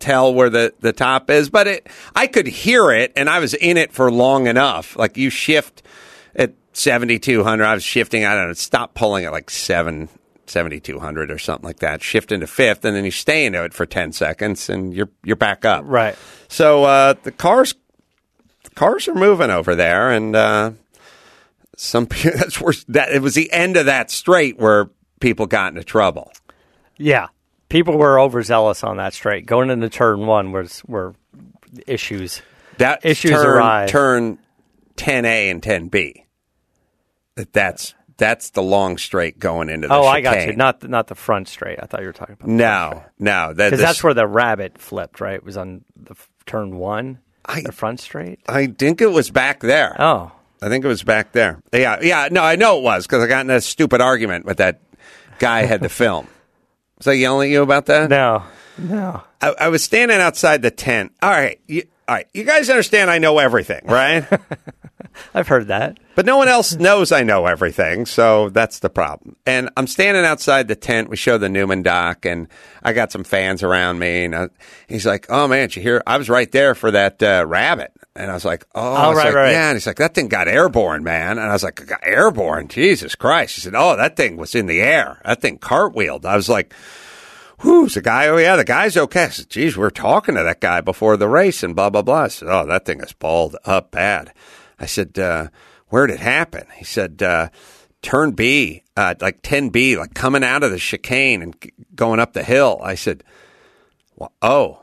[0.00, 1.50] tell where the, the top is.
[1.50, 1.86] But it,
[2.16, 4.96] I could hear it, and I was in it for long enough.
[4.96, 5.82] Like you shift
[6.34, 10.08] at 7,200, I was shifting, I don't know, stop pulling at like 7,
[10.46, 13.86] 7,200 or something like that, shift into fifth, and then you stay into it for
[13.86, 15.84] 10 seconds, and you're, you're back up.
[15.86, 16.16] Right.
[16.48, 17.74] So uh, the cars
[18.64, 20.72] the cars are moving over there, and uh,
[21.76, 25.84] some that's where that it was the end of that straight where people got into
[25.84, 26.32] trouble.
[26.96, 27.28] Yeah.
[27.70, 29.46] People were overzealous on that straight.
[29.46, 31.14] Going into turn one was were
[31.86, 32.42] issues.
[32.78, 33.90] That Issues turn, arise.
[33.90, 34.38] Turn
[34.96, 36.24] 10A and 10B.
[37.36, 40.54] That that's that's the long straight going into the Oh, I got you.
[40.56, 41.78] Not the, not the front straight.
[41.82, 43.54] I thought you were talking about no, no.
[43.54, 45.20] Because this- that's where the rabbit flipped.
[45.20, 46.14] Right, it was on the
[46.46, 47.20] turn one.
[47.46, 48.40] I- the front straight.
[48.48, 49.96] I think it was back there.
[49.98, 51.62] Oh, I think it was back there.
[51.72, 52.28] Yeah, yeah.
[52.30, 54.80] No, I know it was because I got in a stupid argument with that
[55.38, 56.26] guy had the film.
[57.00, 58.10] Was I yelling at you about that?
[58.10, 58.44] no,
[58.76, 59.22] no.
[59.40, 61.12] I, I was standing outside the tent.
[61.22, 62.28] All right, you, all right.
[62.34, 64.26] You guys understand I know everything, right?
[65.34, 65.98] I've heard that.
[66.14, 69.36] but no one else knows I know everything, so that's the problem.
[69.46, 71.08] And I'm standing outside the tent.
[71.08, 72.48] We show the Newman doc, and
[72.82, 74.24] I got some fans around me.
[74.24, 74.48] And I,
[74.86, 76.02] he's like, "Oh man, did you hear?
[76.06, 79.26] I was right there for that uh, rabbit." And I was like, "Oh, was right,
[79.26, 79.50] like, right.
[79.52, 82.68] yeah." And he's like, "That thing got airborne, man." And I was like, "Got airborne?
[82.68, 85.20] Jesus Christ!" He said, "Oh, that thing was in the air.
[85.24, 86.74] That thing cartwheeled." I was like.
[87.62, 88.26] Who's the guy?
[88.28, 89.24] Oh yeah, the guy's okay.
[89.24, 92.00] I said, Geez, we are talking to that guy before the race and blah blah
[92.00, 92.22] blah.
[92.22, 94.32] I said, Oh, that thing is balled up bad.
[94.78, 95.48] I said, uh,
[95.88, 96.64] Where'd it happen?
[96.78, 97.50] He said, uh,
[98.00, 102.18] Turn B, uh, like ten B, like coming out of the chicane and g- going
[102.18, 102.80] up the hill.
[102.82, 103.22] I said,
[104.16, 104.78] well, Oh,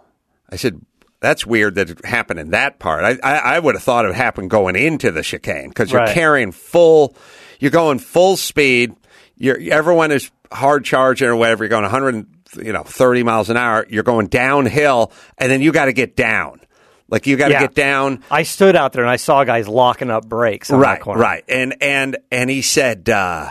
[0.51, 0.79] I said.
[1.27, 3.03] That's weird that it happened in that part.
[3.03, 6.13] I, I, I would have thought it happened going into the chicane because you're Right.
[6.13, 7.17] carrying full,
[7.59, 8.95] you're going full speed.
[9.35, 11.65] You're, everyone is hard charging or whatever.
[11.65, 12.25] You're going 100,
[12.63, 13.85] you know, 30 miles an hour.
[13.89, 16.61] You're going downhill, and then you got to get down.
[17.09, 17.59] Like you got to Yeah.
[17.59, 18.23] get down.
[18.31, 20.71] I stood out there and I saw guys locking up brakes.
[20.71, 21.21] On Right, that corner.
[21.21, 21.43] right.
[21.49, 23.49] And and and he said, uh,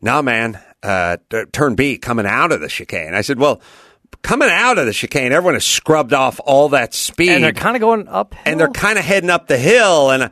[0.00, 1.18] "No, man, uh,
[1.52, 3.60] turn B coming out of the chicane." I said, "Well,
[4.26, 7.76] coming out of the chicane, everyone has scrubbed off all that speed, And they're kind
[7.76, 8.34] of going up.
[8.44, 10.10] and they're kind of heading up the hill.
[10.10, 10.28] And uh,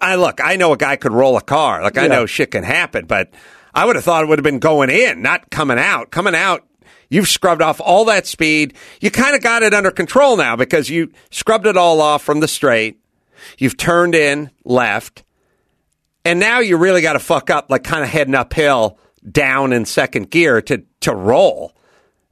[0.00, 1.82] I look, I know a guy could roll a car.
[1.82, 3.30] Like I know shit can happen, but
[3.74, 6.10] I would have thought it would have been going in, not coming out.
[6.10, 6.66] Coming out,
[7.10, 8.72] you've scrubbed off all that speed.
[9.02, 12.40] You kind of got it under control now because you scrubbed it all off from
[12.40, 12.98] the straight.
[13.58, 15.22] You've turned in left,
[16.24, 18.98] and now you really got to fuck up, like kind of heading uphill,
[19.30, 21.74] down in second gear to to roll.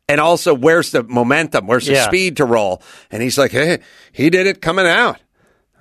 [0.08, 1.66] And also, where's the momentum?
[1.66, 2.06] Where's the Yeah.
[2.06, 2.80] speed to roll?
[3.10, 3.80] And he's like, hey,
[4.12, 5.18] he did it coming out.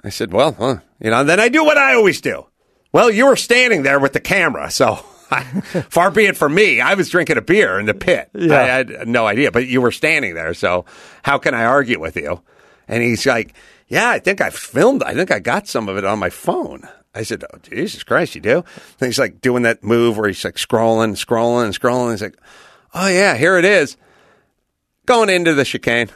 [0.03, 2.45] I said, well, huh, you know, then I do what I always do.
[2.91, 4.95] Well, you were standing there with the camera, so
[5.89, 6.81] far be it from me.
[6.81, 8.29] I was drinking a beer in the pit.
[8.33, 8.55] Yeah.
[8.59, 10.85] I had no idea, but you were standing there, so
[11.23, 12.41] how can I argue with you?
[12.87, 13.53] And he's like,
[13.87, 15.03] yeah, I think I filmed.
[15.03, 16.87] I think I got some of it on my phone.
[17.13, 18.57] I said, oh, Jesus Christ, you do?
[18.99, 22.11] And he's like doing that move where he's like scrolling, scrolling, and scrolling.
[22.11, 22.37] He's like,
[22.93, 23.97] oh, yeah, here it is.
[25.05, 26.09] Going into the chicane,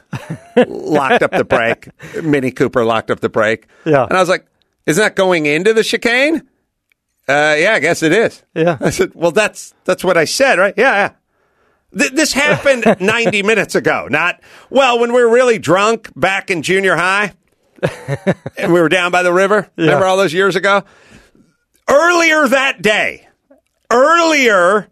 [0.67, 1.89] locked up the brake.
[2.23, 3.67] Mini Cooper locked up the brake.
[3.85, 4.03] Yeah.
[4.05, 4.45] And I was like,
[4.85, 6.47] isn't that going into the chicane?
[7.27, 8.43] Uh, yeah, I guess it is.
[8.55, 8.77] Yeah.
[8.81, 10.73] I said, well, that's that's what I said, right?
[10.75, 10.95] Yeah,
[11.93, 11.99] yeah.
[11.99, 14.07] Th- this happened 90 minutes ago.
[14.09, 17.33] Not well when we were really drunk back in junior high,
[18.57, 19.69] and we were down by the river.
[19.77, 20.83] Remember all those years ago?
[21.87, 23.27] Earlier that day,
[23.91, 24.87] earlier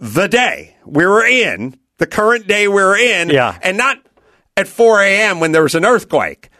[0.00, 3.58] the day we were in, the current day we're in, Yeah.
[3.62, 3.98] and not
[4.56, 5.40] at 4 a.m.
[5.40, 6.50] when there was an earthquake.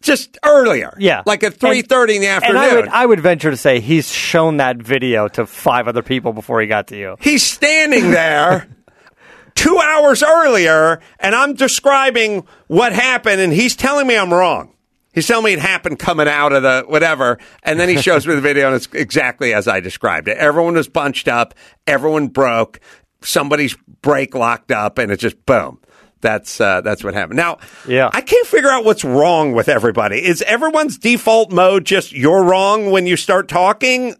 [0.00, 2.62] Just earlier, Yeah, like at three thirty in the And afternoon.
[2.62, 6.32] I would, I would venture to say he's shown that video to five other people
[6.32, 7.16] before he got to you.
[7.20, 8.66] He's standing there
[9.54, 14.72] two hours earlier, and I'm describing what happened, and he's telling me I'm wrong.
[15.12, 18.34] He's telling me it happened coming out of the whatever, and then he shows me
[18.34, 20.38] the video, and it's exactly as I described it.
[20.38, 21.52] Everyone was bunched up,
[21.86, 22.80] everyone broke,
[23.22, 25.80] somebody's brake locked up, and it just boom.
[26.22, 27.38] That's uh, that's what happened.
[27.38, 28.10] Now, Yeah.
[28.12, 30.22] I can't figure out what's wrong with everybody.
[30.24, 34.14] Is everyone's default mode just you're wrong when you start talking?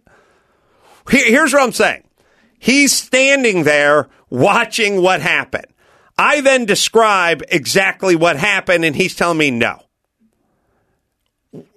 [1.11, 2.05] Here- here's what I'm saying.
[2.59, 5.67] He's standing there watching what happened.
[6.17, 9.83] I then describe exactly what happened, and he's telling me no.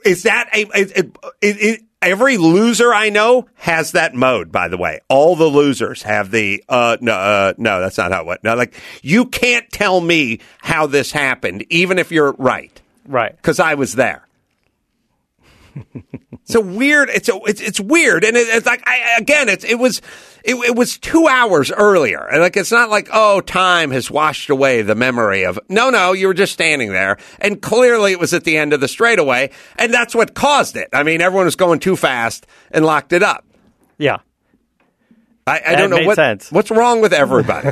[0.06, 4.52] Is that a, it, it, every loser I know has that mode?
[4.52, 8.22] By the way, all the losers have the uh, no, uh, no, that's not how
[8.22, 8.44] it went.
[8.44, 13.36] No, like you can't tell me how this happened, even if you're right, Right.
[13.36, 14.28] because I was there.
[16.34, 17.10] it's a weird.
[17.10, 20.02] It's a, it's it's weird, and it, it's like I, again, it's it was
[20.44, 24.50] it, it was two hours earlier, and like it's not like oh, time has washed
[24.50, 25.58] away the memory of.
[25.70, 28.82] No, no, you were just standing there, and clearly it was at the end of
[28.82, 30.90] the straightaway, and that's what caused it.
[30.92, 33.46] I mean, everyone was going too fast and locked it up.
[33.98, 34.18] Yeah.
[35.46, 36.52] I, I don't know what, sense.
[36.52, 37.70] what's wrong with everybody.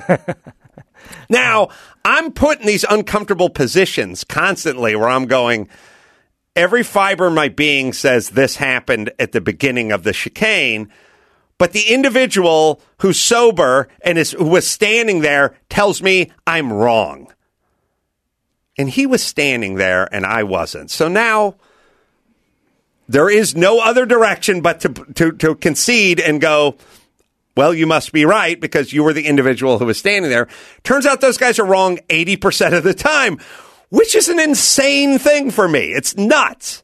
[1.29, 1.69] now,
[2.03, 5.69] I'm put in these uncomfortable positions constantly where I'm going,
[6.55, 10.89] every fiber in my being says this happened at the beginning of the chicane,
[11.61, 17.31] but the individual who's sober and is who was standing there tells me I'm wrong.
[18.79, 20.89] And he was standing there and I wasn't.
[20.89, 21.57] So now
[23.07, 26.77] there is no other direction but to to, to concede and go,
[27.55, 30.47] well, you must be right because you were the individual who was standing there.
[30.81, 33.37] Turns out those guys are wrong 80% of the time,
[33.89, 35.93] which is an insane thing for me.
[35.93, 36.83] It's nuts.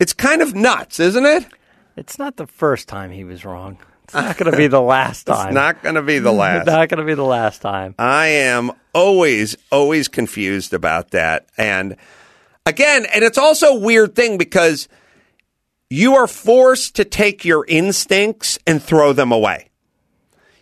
[0.00, 1.46] It's kind of nuts, isn't it?
[1.98, 3.78] It's not the first time he was wrong.
[4.04, 5.48] It's not going to be the last time.
[5.48, 6.66] It's not going to be the last.
[6.66, 7.94] not going to be the last time.
[7.98, 11.46] I am always, always confused about that.
[11.58, 11.96] And
[12.64, 14.88] again, and it's also a weird thing because
[15.90, 19.68] you are forced to take your instincts and throw them away.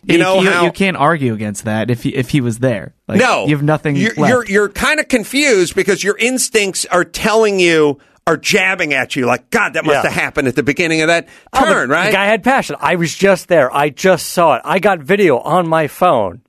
[0.03, 2.95] You know you, how you can't argue against that if he, if he was there.
[3.07, 4.29] Like, no, you have nothing You're left.
[4.29, 9.25] you're, you're kind of confused because your instincts are telling you are jabbing at you
[9.25, 9.73] like God.
[9.73, 10.09] That must Yeah.
[10.11, 12.07] have happened at the beginning of that Oh, turn, right?
[12.07, 12.75] The guy had passion.
[12.79, 13.75] I was just there.
[13.75, 14.61] I just saw it.
[14.65, 16.41] I got video on my phone.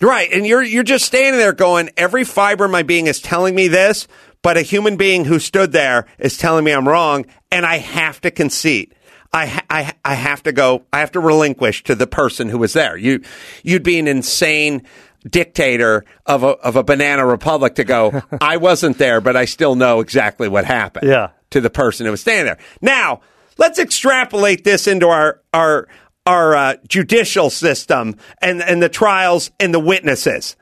[0.00, 3.56] Right, and you're you're just standing there going, every fiber of my being is telling
[3.56, 4.06] me this,
[4.42, 8.20] but a human being who stood there is telling me I'm wrong, and I have
[8.20, 8.94] to concede.
[9.32, 10.84] I I I have to go.
[10.92, 12.96] I have to relinquish to the person who was there.
[12.96, 13.22] You
[13.64, 14.82] you'd be an insane
[15.30, 18.22] dictator of a of a banana republic to go.
[18.40, 21.08] I wasn't there, but I still know exactly what happened.
[21.08, 21.30] Yeah.
[21.50, 22.58] to the person who was standing there.
[22.82, 23.20] Now
[23.56, 25.88] let's extrapolate this into our our
[26.26, 30.56] our uh, judicial system and and the trials and the witnesses.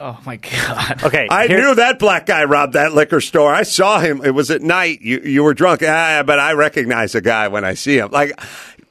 [0.00, 1.02] oh my god.
[1.04, 1.26] Okay.
[1.30, 3.52] I here- knew that black guy robbed that liquor store.
[3.52, 4.22] I saw him.
[4.24, 5.00] It was at night.
[5.02, 8.10] You you were drunk, ah, but I recognize the guy when I see him.
[8.10, 8.38] Like,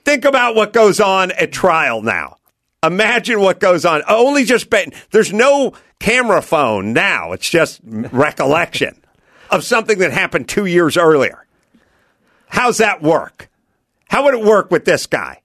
[0.05, 2.37] think about what goes on at trial now.
[2.83, 4.03] Imagine what goes on.
[4.07, 4.93] Only just bet.
[5.11, 7.31] There's no camera phone now.
[7.31, 9.01] It's just recollection
[9.49, 11.45] of something that happened two years earlier.
[12.47, 13.49] How's that work?
[14.09, 15.41] How would it work with this guy?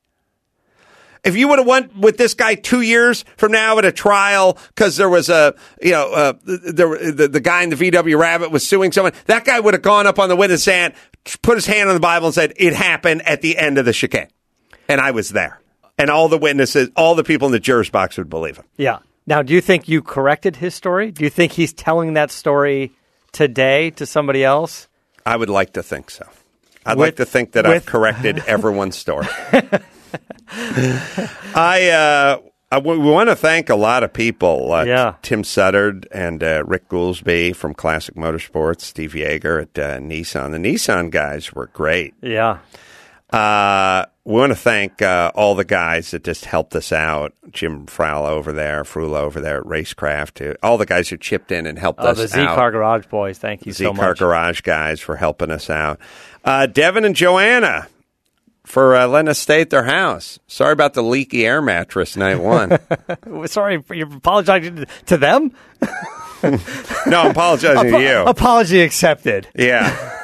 [1.25, 4.59] If you would have went with this guy two years from now at a trial
[4.69, 8.51] because there was a, you know, uh, the, the the guy in the VW Rabbit
[8.51, 10.95] was suing someone, that guy would have gone up on the witness stand,
[11.43, 13.93] put his hand on the Bible, and said it happened at the end of the
[13.93, 14.29] chicane,
[14.89, 15.61] and I was there,
[15.99, 18.65] and all the witnesses, all the people in the jurors box would believe him.
[18.77, 18.99] Yeah.
[19.27, 21.11] Now, do you think you corrected his story?
[21.11, 22.93] Do you think he's telling that story
[23.33, 24.89] today to somebody else?
[25.27, 26.27] I would like to think so.
[26.87, 29.27] I'd With- like to think that I've corrected everyone's story.
[31.55, 32.39] I, uh,
[32.71, 34.73] I w- we want to thank a lot of people.
[34.73, 35.15] Uh, Yeah.
[35.23, 40.53] Tim Suttard and uh, Rick Goolsby from Classic Motorsports, Steve Yeager at uh, Nissan.
[40.53, 42.15] The Nissan guys were great.
[42.23, 42.59] Yeah.
[44.29, 47.33] We want to thank uh, all the guys that just helped us out.
[47.51, 51.65] Jim Frowell over there, Frula over there at Racecraft, all the guys who chipped in
[51.65, 52.55] and helped Oh, us the Z out.
[52.55, 53.39] Car Garage Boys.
[53.39, 53.95] Thank you so much.
[53.95, 54.19] Z Car much.
[54.19, 55.99] Garage guys for helping us out.
[56.45, 57.89] Uh, Devin and Joanna
[58.67, 60.39] for uh, letting us stay at their house.
[60.47, 62.79] Sorry about the leaky air mattress night one.
[63.47, 65.53] Sorry, you're apologizing to them?
[66.43, 66.59] no,
[67.23, 68.25] I'm apologizing to you.
[68.27, 69.49] Apology accepted.
[69.57, 70.21] Yeah.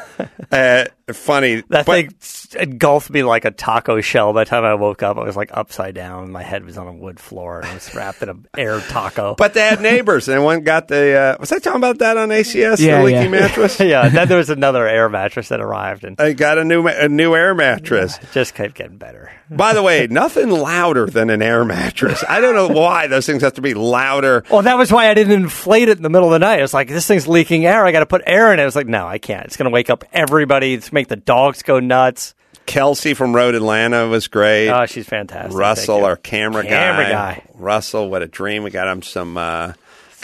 [0.53, 1.57] Uh, funny.
[1.69, 4.33] That but- thing s- engulfed me like a taco shell.
[4.33, 6.31] By the time I woke up, I was like upside down.
[6.33, 9.35] My head was on a wood floor and I was wrapped in an air taco.
[9.37, 11.15] But they had neighbors, and one got the.
[11.15, 12.79] Uh, was I talking about that on ACS?
[12.81, 13.29] Yeah, the leaky yeah.
[13.29, 13.81] mattress.
[13.81, 17.09] yeah, then there was another air mattress that arrived and I got a new a
[17.09, 18.19] new air mattress.
[18.19, 19.31] it just kept getting better.
[19.51, 22.25] By the way, nothing louder than an air mattress.
[22.27, 24.43] I don't know why those things have to be louder.
[24.51, 26.59] Well, that was why I didn't inflate it in the middle of the night.
[26.61, 27.85] I was like, this thing's leaking air.
[27.85, 28.63] I got to put air in it.
[28.63, 29.45] I was like, no, I can't.
[29.45, 30.73] It's going to wake up everybody.
[30.73, 32.35] It's make the dogs go nuts.
[32.67, 34.71] Kelsey from Road Atlanta was great.
[34.71, 35.55] Oh, she's fantastic.
[35.55, 37.43] Russell, our camera, Camera guy.
[37.55, 38.63] Russell, what a dream.
[38.63, 39.75] We got him some uh,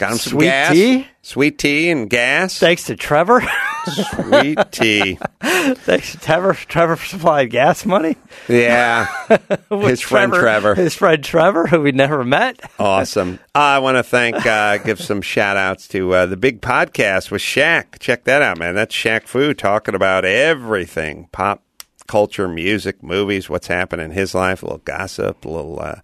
[0.01, 0.73] Got him some Sweet gas.
[0.73, 1.07] tea?
[1.21, 2.57] Sweet tea and gas.
[2.57, 3.43] Thanks to Trevor.
[3.85, 5.19] Sweet tea.
[5.43, 6.55] Thanks to Trevor.
[6.55, 8.17] Trevor supplied gas money.
[8.49, 9.05] Yeah.
[9.69, 10.73] His friend Trevor.
[10.73, 12.59] His friend Trevor, who we never met.
[12.79, 13.37] Awesome.
[13.53, 17.43] I want to thank, uh, give some shout outs to uh, the big podcast with
[17.43, 17.99] Shaq.
[17.99, 18.73] Check that out, man.
[18.73, 21.61] That's Shaq Fu talking about everything pop
[22.07, 26.01] culture, music, movies, what's happening in his life, a little gossip, a little, uh,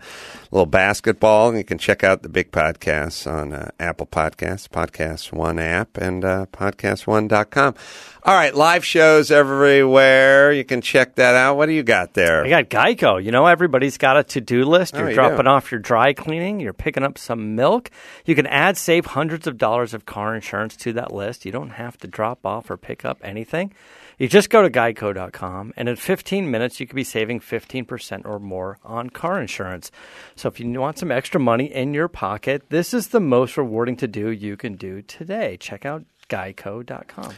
[0.51, 1.55] little basketball.
[1.55, 6.23] You can check out the big podcasts on uh, Apple Podcasts, Podcast One app, and
[6.23, 7.75] uh, podcast1.com.
[8.23, 10.51] All right, live shows everywhere.
[10.51, 11.55] You can check that out.
[11.55, 12.43] What do you got there?
[12.45, 13.23] I got Geico.
[13.23, 14.95] You know, everybody's got a to do list.
[14.95, 15.49] Oh, You're you dropping do.
[15.49, 17.89] off your dry cleaning, you're picking up some milk.
[18.25, 21.45] You can add, save hundreds of dollars of car insurance to that list.
[21.45, 23.73] You don't have to drop off or pick up anything.
[24.17, 28.39] You just go to geico.com, and in 15 minutes, you could be saving 15% or
[28.39, 29.91] more on car insurance.
[30.37, 33.95] So if you want some extra money in your pocket, this is the most rewarding
[33.97, 35.57] to do you can do today.
[35.59, 37.33] Check out geico.com.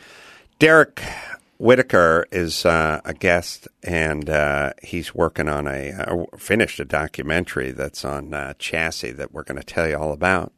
[0.59, 1.01] Derek
[1.57, 7.71] Whitacre is uh, a guest, and uh, he's working on a uh, finished a documentary
[7.71, 10.51] that's on uh, Chassy that we're going to tell you all about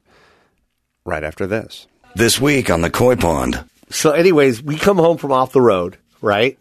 [1.06, 1.86] right after this.
[2.16, 3.64] This week on the Koi Pond.
[3.92, 6.58] So, anyways, we come home from off the road, right?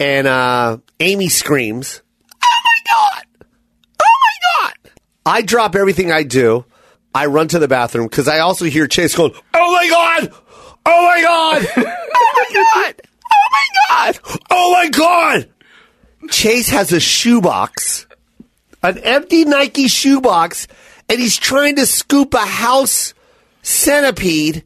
[0.00, 2.00] And uh, Amy screams,
[2.42, 3.25] "Oh my god!
[5.26, 6.64] Oh my god!" I drop everything I do.
[7.14, 10.32] I run to the bathroom because I also hear Chase going, "Oh my god!
[10.86, 11.66] Oh my god!
[11.76, 12.94] Oh my god!
[13.32, 14.18] Oh my god!
[14.50, 15.48] Oh my god!"
[16.30, 18.06] Chase has a shoebox,
[18.82, 20.66] an empty Nike shoebox,
[21.08, 23.14] and he's trying to scoop a house
[23.62, 24.64] centipede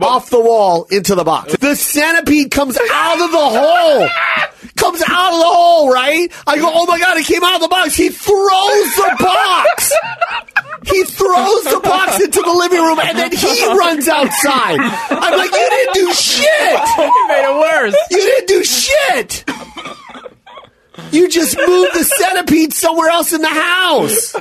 [0.00, 1.56] off the wall into the box.
[1.56, 4.08] The centipede comes out of the hole.
[4.76, 6.30] Comes out of the hole, right?
[6.46, 7.94] I go, oh my god, it came out of the box.
[7.94, 9.92] He throws the box.
[10.84, 14.78] He throws the box into the living room and then he runs outside.
[14.78, 16.80] I'm like, you didn't do shit.
[16.98, 17.96] You made it worse.
[18.10, 19.44] You didn't do shit.
[21.12, 24.34] You just moved the centipede somewhere else in the house.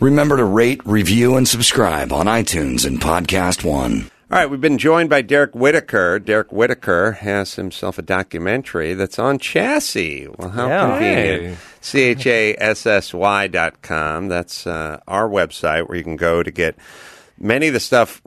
[0.00, 4.10] Remember to rate, review, and subscribe on iTunes and Podcast One.
[4.28, 6.18] All right, we've been joined by Derek Whitacre.
[6.18, 10.26] Derek Whitacre has himself a documentary that's on Chassy.
[10.36, 10.90] Well, how Yeah.
[10.90, 11.58] convenient.
[11.80, 14.26] C-H-A-S-S-Y dot com.
[14.28, 16.74] That's uh, our website where you can go to get
[17.38, 18.20] many of the stuff,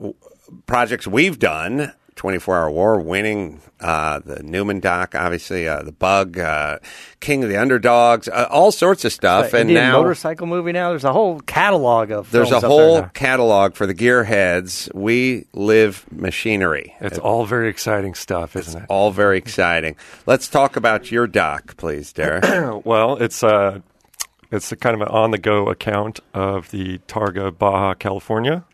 [0.67, 1.91] projects we've done.
[2.19, 6.79] 24 Hour War, winning uh, the Newman doc, obviously, uh, the Bug, uh,
[7.21, 9.53] King of the Underdogs, uh, all sorts of stuff.
[9.53, 10.89] and Indian now motorcycle movie now.
[10.89, 14.93] There's a whole catalog of there's a films up whole there catalog for the gearheads.
[14.93, 16.93] We live machinery.
[16.99, 18.85] It's all very exciting stuff, isn't it?
[18.89, 19.95] all very exciting.
[20.25, 22.43] Let's talk about your doc, please, Derek.
[22.83, 23.79] Well, it's uh,
[24.51, 28.65] it's a kind of an on-the-go account of the Targa Baja California,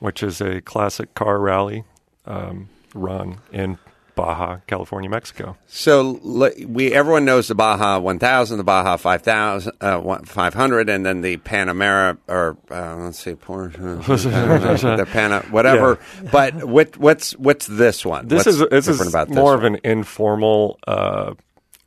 [0.00, 1.84] which is a classic car rally
[2.26, 3.78] um, run in
[4.14, 5.56] Baja California, Mexico.
[5.68, 6.20] so
[6.66, 12.18] we everyone knows the Baja 1000, the Baja 5000, uh, 500, and then the Panamera
[12.28, 13.76] or uh, let's see, Porsche,
[14.96, 15.98] the Pana, whatever.
[16.30, 18.28] But what, what's what's this one?
[18.28, 21.34] This What's is this different is about this more of an informal uh,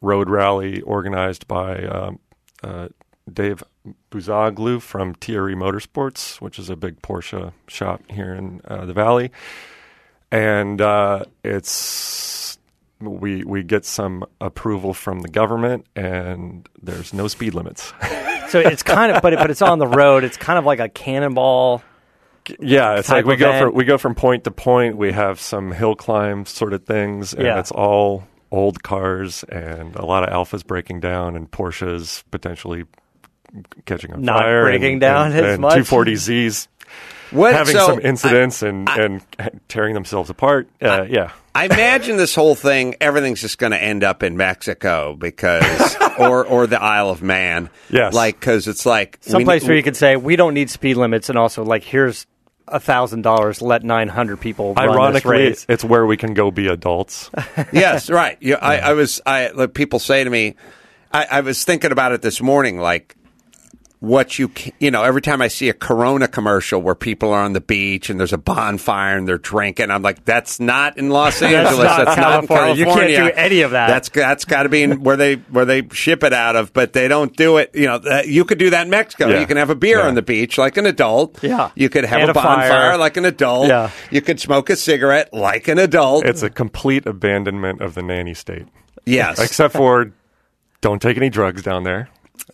[0.01, 2.19] road rally organized by um,
[2.63, 2.87] uh,
[3.31, 3.63] Dave
[4.11, 9.31] Buzaglu from TRE Motorsports, which is a big Porsche shop here in uh, the valley,
[10.35, 12.57] and uh, it's
[12.99, 17.93] we we get some approval from the government, and there's no speed limits.
[18.49, 20.23] So it's kind of, but it, but it's on the road.
[20.23, 21.81] It's kind of like a cannonball.
[22.59, 24.97] Yeah, it's like we go from we go from point to point.
[24.97, 27.59] We have some hill climb sort of things, and Yeah.
[27.59, 32.83] it's all old cars and a lot of Alphas breaking down and Porsches potentially
[33.85, 35.77] catching on Not fire, breaking and, down and, as and much.
[35.79, 36.67] 240Zs
[37.31, 39.21] What- having so some incidents and and
[39.67, 40.69] tearing themselves apart.
[40.81, 45.15] Uh, yeah, I imagine this whole thing, everything's just going to end up in Mexico
[45.15, 47.69] because, or or the Isle of Man.
[47.89, 48.13] Yes.
[48.13, 50.97] like because it's like we Someplace need- where you could say we don't need speed
[50.97, 52.27] limits, and also like here's
[52.67, 53.61] a thousand dollars.
[53.61, 54.73] Let nine hundred people.
[54.73, 55.65] run this ironically, race.
[55.69, 57.29] it's where we can go be adults.
[57.71, 58.37] yes, right.
[58.39, 59.21] You, I, I was.
[59.25, 60.55] I like, people say to me,
[61.11, 62.79] I, I was thinking about it this morning.
[62.79, 63.14] Like
[63.99, 67.53] what you you know, every time I see a Corona commercial where people are on
[67.53, 71.41] the beach and there's a bonfire and they're drinking, I'm like, that's not in Los
[71.41, 71.77] Angeles.
[71.77, 72.75] not that's not in California.
[72.75, 73.87] You can't do any of that.
[73.87, 76.93] That's that's got to be in where they where they ship it out of, but
[76.93, 77.71] they don't do it.
[77.73, 79.27] You know, that- you could do that in Mexico.
[79.29, 79.39] Yeah.
[79.39, 80.07] You can have a beer Yeah.
[80.07, 81.41] on the beach like an adult.
[81.41, 81.71] Yeah.
[81.75, 82.69] You could have And a a fire.
[82.69, 83.67] bonfire like an adult.
[83.69, 83.91] Yeah.
[84.11, 86.25] You could smoke a cigarette like an adult.
[86.25, 88.65] It's a complete abandonment of the nanny state.
[89.05, 89.39] yes.
[89.43, 90.11] except for
[90.81, 92.09] don't take any drugs down there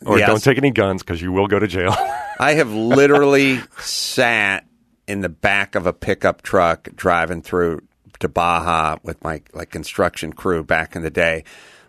[0.05, 0.27] or Yes.
[0.27, 1.95] don't take any guns because you will go to jail
[2.39, 4.65] I have literally sat
[5.07, 7.81] in the back of a pickup truck driving through
[8.19, 11.43] to Baja with my like construction crew back in the day,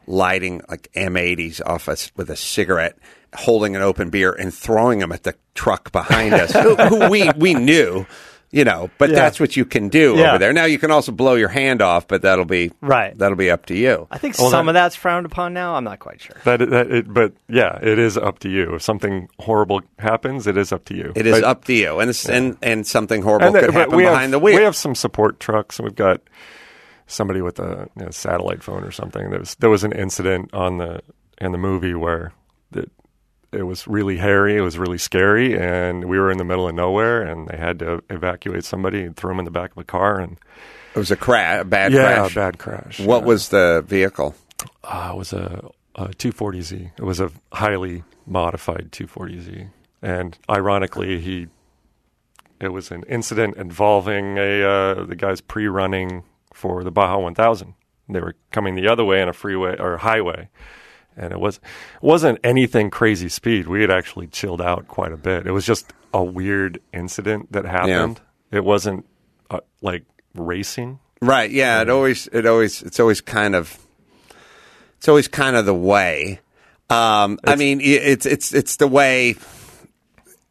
[0.07, 2.99] lighting like M80s off us with a cigarette,
[3.35, 7.31] holding an open beer and throwing them at the truck behind us, who, who we
[7.37, 8.05] we knew.
[8.55, 9.17] You know, but Yeah.
[9.17, 10.29] that's what you can do Yeah.
[10.31, 10.53] over there.
[10.53, 13.17] Now you can also blow your hand off, but that'll be Right.
[13.19, 14.07] That'll be up to you.
[14.11, 15.75] I think Well, some that- of that's frowned upon now.
[15.75, 16.37] I'm not quite sure.
[16.45, 18.75] That, that it, but yeah, it is up to you.
[18.75, 21.13] If something horrible happens, it is up to you.
[21.17, 23.97] It is But- up to you, and it's, and and something horrible and could happen
[23.97, 24.57] behind have, the wheel.
[24.57, 26.21] We have some support trucks, and we've got
[27.07, 29.31] somebody with a you know, satellite phone or something.
[29.31, 31.01] There was there was an incident on the
[31.41, 32.33] in the movie where
[32.75, 32.91] it
[33.53, 36.75] it was really hairy, it was really scary, and we were in the middle of
[36.75, 39.85] nowhere, and they had to evacuate somebody and throw him in the back of a
[39.85, 40.39] car, and
[40.95, 42.03] it was a crash, a bad crash.
[42.03, 42.35] yeah, crash.
[42.35, 43.01] bad crash.
[43.01, 43.27] What Yeah.
[43.27, 44.35] was the vehicle?
[44.85, 46.93] Uh, it was a, a 240Z.
[46.99, 49.69] It was a highly modified 240Z,
[50.03, 51.49] and ironically, he
[52.61, 56.23] it was an incident involving a uh, the guys pre-running
[56.55, 57.75] for the Baja 1000.
[58.09, 60.49] They were coming the other way on a freeway or highway,
[61.17, 61.61] and it was
[62.01, 63.67] wasn't anything crazy speed.
[63.67, 65.47] We had actually chilled out quite a bit.
[65.47, 68.21] It was just a weird incident that happened.
[68.51, 69.07] It wasn't
[69.51, 70.05] uh, like
[70.35, 70.99] racing.
[71.21, 71.51] Right.
[71.51, 71.81] Yeah.
[71.83, 72.27] It always.
[72.29, 72.83] It always.
[72.83, 73.79] It's always kind of.
[74.99, 76.41] It's always kind of the way.
[76.91, 79.37] Um, I mean, it's it's it's the way.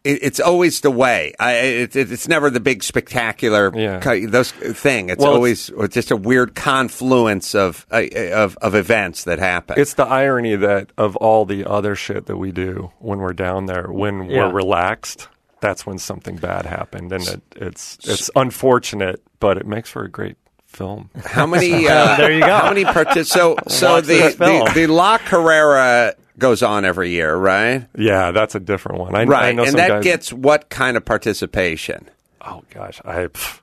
[0.04, 1.34] It, it's always the way.
[1.40, 4.00] I, it, it, it's never the big spectacular Yeah.
[4.00, 5.10] ki- those thing.
[5.10, 9.80] It's Well, always it's just a weird confluence of uh, of of events that happen.
[9.80, 13.68] It's the irony that of all the other shit that we do when we're down
[13.68, 14.48] there, when Yeah.
[14.48, 15.28] we're relaxed,
[15.60, 20.10] that's when something bad happened, and it, it's it's unfortunate, but it makes for a
[20.10, 21.10] great film.
[21.26, 21.88] How many?
[21.88, 22.48] Uh, There you go.
[22.58, 22.86] How many?
[22.86, 27.88] Partic- so so the, the the La Carrera goes on every year, right?
[27.98, 29.16] Yeah, that's a different one.
[29.16, 30.04] I, I Right, know and that guys.
[30.04, 32.10] gets what kind of participation?
[32.44, 33.60] oh gosh, I pff,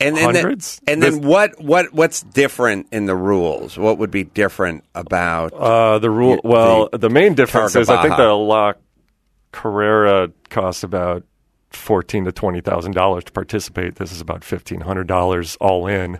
[0.00, 0.80] And then, Hundreds?
[0.86, 1.60] and then what?
[1.62, 1.92] What?
[1.92, 3.76] What's different in the rules?
[3.78, 5.52] What would be different about?
[5.52, 6.40] uh, the rule.
[6.42, 8.72] The- Well, the, main difference Targa is I think the La
[9.52, 11.22] Carrera costs about
[11.70, 13.96] fourteen to twenty thousand dollars to participate.
[13.96, 16.18] This is about fifteen hundred dollars all in,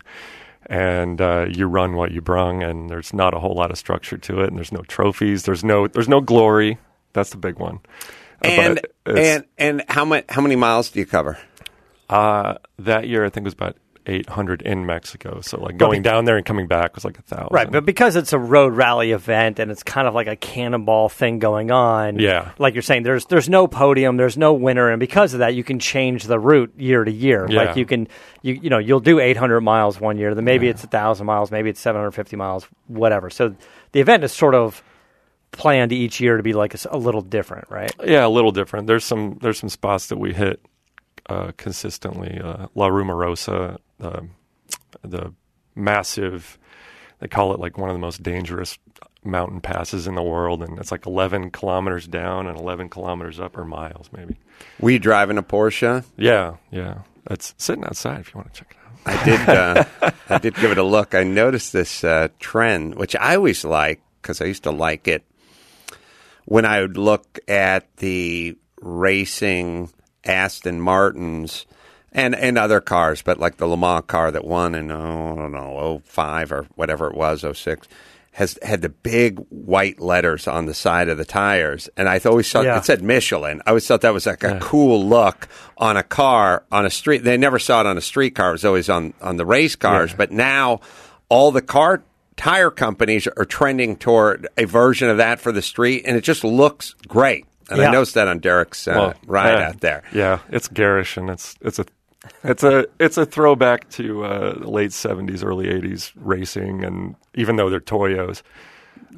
[0.66, 4.18] and uh, you run what you brung, and there's not a whole lot of structure
[4.18, 6.78] to it, and there's no trophies, there's no there's no glory.
[7.12, 7.80] That's the big one.
[8.44, 11.38] Uh, and and and how many how many miles do you cover?
[12.08, 15.40] uh, that year I think it was about eight hundred in Mexico.
[15.40, 17.48] So like going down there and coming back was like a thousand.
[17.50, 21.08] Right, but because it's a road rally event and it's kind of like a cannonball
[21.08, 22.18] thing going on.
[22.18, 22.52] Yeah.
[22.58, 25.64] Like you're saying, there's there's no podium, there's no winner, and because of that, you
[25.64, 27.46] can change the route year to year.
[27.48, 27.64] Yeah.
[27.64, 28.08] Like you can,
[28.42, 31.50] you you know, you'll do 800 miles one year, then maybe it's a thousand miles,
[31.50, 33.30] maybe it's 750 miles, whatever.
[33.30, 33.54] So
[33.92, 34.82] the event is sort of
[35.52, 37.92] planned each year to be like a little different, right?
[38.04, 38.86] Yeah, a little different.
[38.86, 40.60] There's some there's some spots that we hit
[41.28, 42.40] uh, consistently.
[42.42, 44.28] Uh, La Rumorosa, the
[45.02, 45.32] the
[45.74, 46.58] massive,
[47.20, 48.78] they call it like one of the most dangerous
[49.24, 53.56] mountain passes in the world, and it's like 11 kilometers down and 11 kilometers up,
[53.56, 54.36] or miles maybe.
[54.78, 56.04] we driving a Porsche?
[56.16, 57.02] Yeah, yeah.
[57.30, 58.84] It's sitting outside if you want to check it out.
[59.06, 59.48] I did.
[59.48, 59.84] Uh,
[60.28, 61.14] I did give it a look.
[61.14, 65.24] I noticed this uh, trend, which I always like because I used to like it
[66.44, 69.90] when I would look at the racing
[70.24, 71.66] Aston Martins
[72.14, 75.34] and and other cars, but like the Le Mans car that won in oh, I
[75.36, 77.88] don't know 05 or whatever it was 06
[78.32, 82.50] has had the big white letters on the side of the tires, and I always
[82.50, 82.78] thought Yeah.
[82.78, 83.62] it said Michelin.
[83.64, 85.46] I always thought that was like a cool look
[85.78, 87.22] on a car on a street.
[87.22, 89.76] They never saw it on a street car; it was always on on the race
[89.76, 90.12] cars.
[90.14, 90.80] But now,
[91.28, 92.02] all the car
[92.36, 96.42] tire companies are trending toward a version of that for the street, and it just
[96.42, 97.46] looks great.
[97.70, 99.68] And I noticed that on Derek's uh, ride yeah.
[99.68, 100.02] out there.
[100.12, 101.86] Yeah, it's garish and it's it's a
[102.42, 107.70] it's a it's a throwback to uh, late seventies, early eighties racing, and even though
[107.70, 108.42] they're Toyos,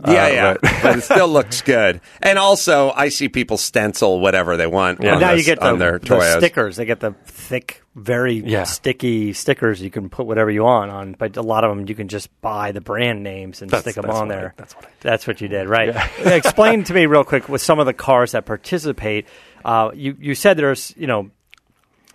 [0.07, 2.01] Yeah, Uh, yeah, but- but it still looks good.
[2.21, 5.09] And also, I see people stencil whatever they want Yeah.
[5.09, 6.37] on, And now this- you get on the, their the Toyos.
[6.37, 6.77] stickers.
[6.77, 8.65] They get the thick, very Yeah.
[8.65, 9.81] sticky stickers.
[9.81, 12.29] You can put whatever you want on, but a lot of them you can just
[12.43, 14.55] buy the brand names and That's- stick them on what I- there.
[14.59, 14.97] that's what I did.
[15.01, 15.97] That's what you did, right?
[16.27, 19.27] Explain to me real quick with some of the cars that participate.
[19.65, 21.31] Uh, you you said there's you know.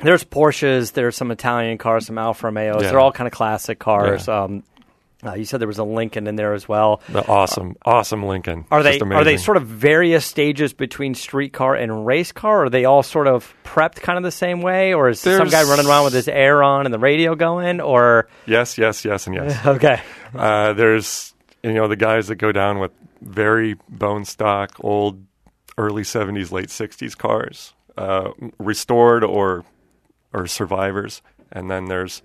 [0.03, 2.81] There's Porsches, there's some Italian cars, some Alfa Romeos.
[2.83, 2.89] Yeah.
[2.89, 4.27] They're all kind of classic cars.
[4.27, 4.43] Yeah.
[4.43, 4.63] Um,
[5.23, 7.01] uh, you said there was a Lincoln in there as well.
[7.09, 8.65] the awesome awesome Lincoln.
[8.71, 12.65] Are they are they sort of various stages between street car and race car?
[12.65, 15.61] Are they all sort of prepped kind of the same way, or is some guy
[15.63, 17.81] running around with his air on and the radio going?
[17.81, 19.63] Or yes, yes, yes, and yes.
[19.65, 20.01] okay,
[20.33, 22.91] Uh, there's you know the guys that go down with
[23.21, 25.23] very bone stock old
[25.77, 29.63] early 70s late 60s cars uh, restored or
[30.33, 31.21] are survivors,
[31.51, 32.21] and then there's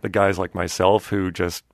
[0.00, 1.64] the guys like myself who just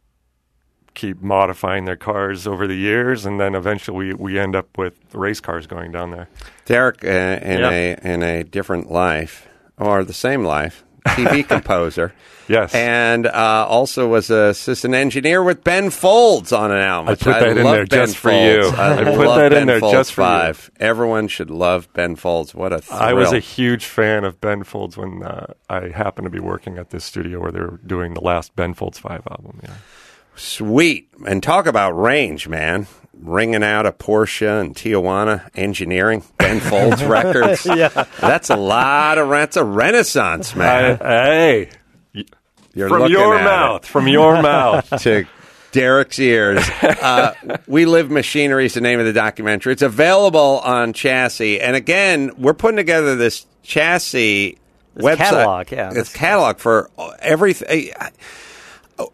[0.95, 4.95] keep modifying their cars over the years, and then eventually we, we end up with
[5.15, 6.29] race cars going down there.
[6.65, 7.71] Derek, uh, in Yeah.
[7.71, 9.47] a in a different life
[9.79, 12.13] or the same life, TV composer.
[12.49, 12.75] Yes.
[12.75, 17.13] and uh, also was a assistant engineer with Ben Folds on an album.
[17.13, 18.67] I put that in there Ben just for you.
[18.71, 20.27] I, I put that in there Folds just for you.
[20.27, 20.71] Five.
[20.81, 22.53] Everyone should love Ben Folds.
[22.53, 22.99] What a thrill!
[22.99, 26.77] I was a huge fan of Ben Folds when uh, I happened to be working
[26.77, 29.61] at this studio where they were doing the last Ben Folds 5 album.
[29.63, 29.75] Yeah.
[30.35, 31.09] Sweet.
[31.27, 32.87] And talk about range, man.
[33.23, 37.67] Ringing out a Porsche and Tijuana engineering, Ben Folds Records.
[37.67, 38.07] Yeah.
[38.21, 40.99] That's a lot of, that's a renaissance, man.
[41.03, 41.71] I- hey,
[42.75, 44.89] You're from your mouth, from your mouth.
[45.03, 45.27] to
[45.73, 46.67] Derek's ears.
[46.83, 47.35] Uh,
[47.67, 49.73] we Live Machinery is the name of the documentary.
[49.75, 51.61] It's available on Chassy.
[51.61, 54.57] And again, we're putting together this Chassy
[54.97, 55.17] website.
[55.19, 55.93] catalog, yeah.
[55.95, 56.91] It's catalog for
[57.21, 57.91] everything.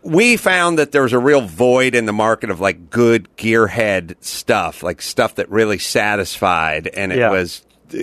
[0.03, 4.17] We found that there was a real void in the market of like good gearhead
[4.21, 7.31] stuff, like stuff that really satisfied, and it Yeah.
[7.31, 7.63] was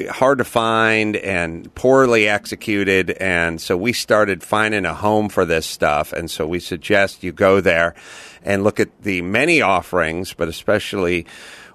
[0.09, 3.11] hard to find and poorly executed.
[3.11, 6.13] And so we started finding a home for this stuff.
[6.13, 7.93] And so we suggest you go there
[8.43, 11.25] and look at the many offerings, but especially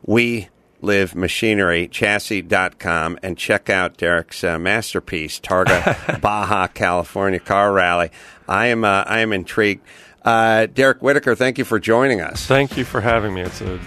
[0.07, 0.49] we
[0.81, 8.11] live machinery chassy.com and check out Derek's uh, masterpiece Targa Baja California car rally.
[8.49, 9.83] I am uh, I am intrigued.
[10.25, 12.47] Uh, Derek Whitacre, thank you for joining us.
[12.47, 13.43] Thank you for having me.
[13.43, 13.81] It's a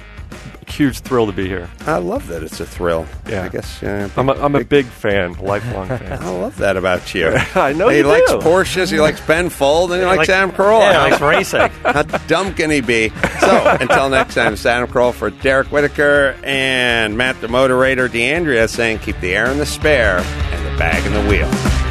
[0.71, 1.69] huge thrill to be here.
[1.85, 3.05] I love that it's a thrill.
[3.27, 3.43] Yeah.
[3.43, 6.23] I guess uh, I'm a, I'm a big fan, lifelong fan.
[6.23, 7.27] I love that about you.
[7.55, 8.37] I know he you likes do.
[8.39, 10.91] Porsches, he likes Ben Fold, and he likes Sam Adam Carolla.
[10.91, 11.69] Yeah, likes racing.
[11.83, 13.09] How dumb can he be?
[13.39, 18.67] So, until next time, Sam Adam Carolla for Derek Whitacre and Matt the Motorator D'Andria
[18.67, 21.90] saying keep the air in the spare and the bag in the wheel.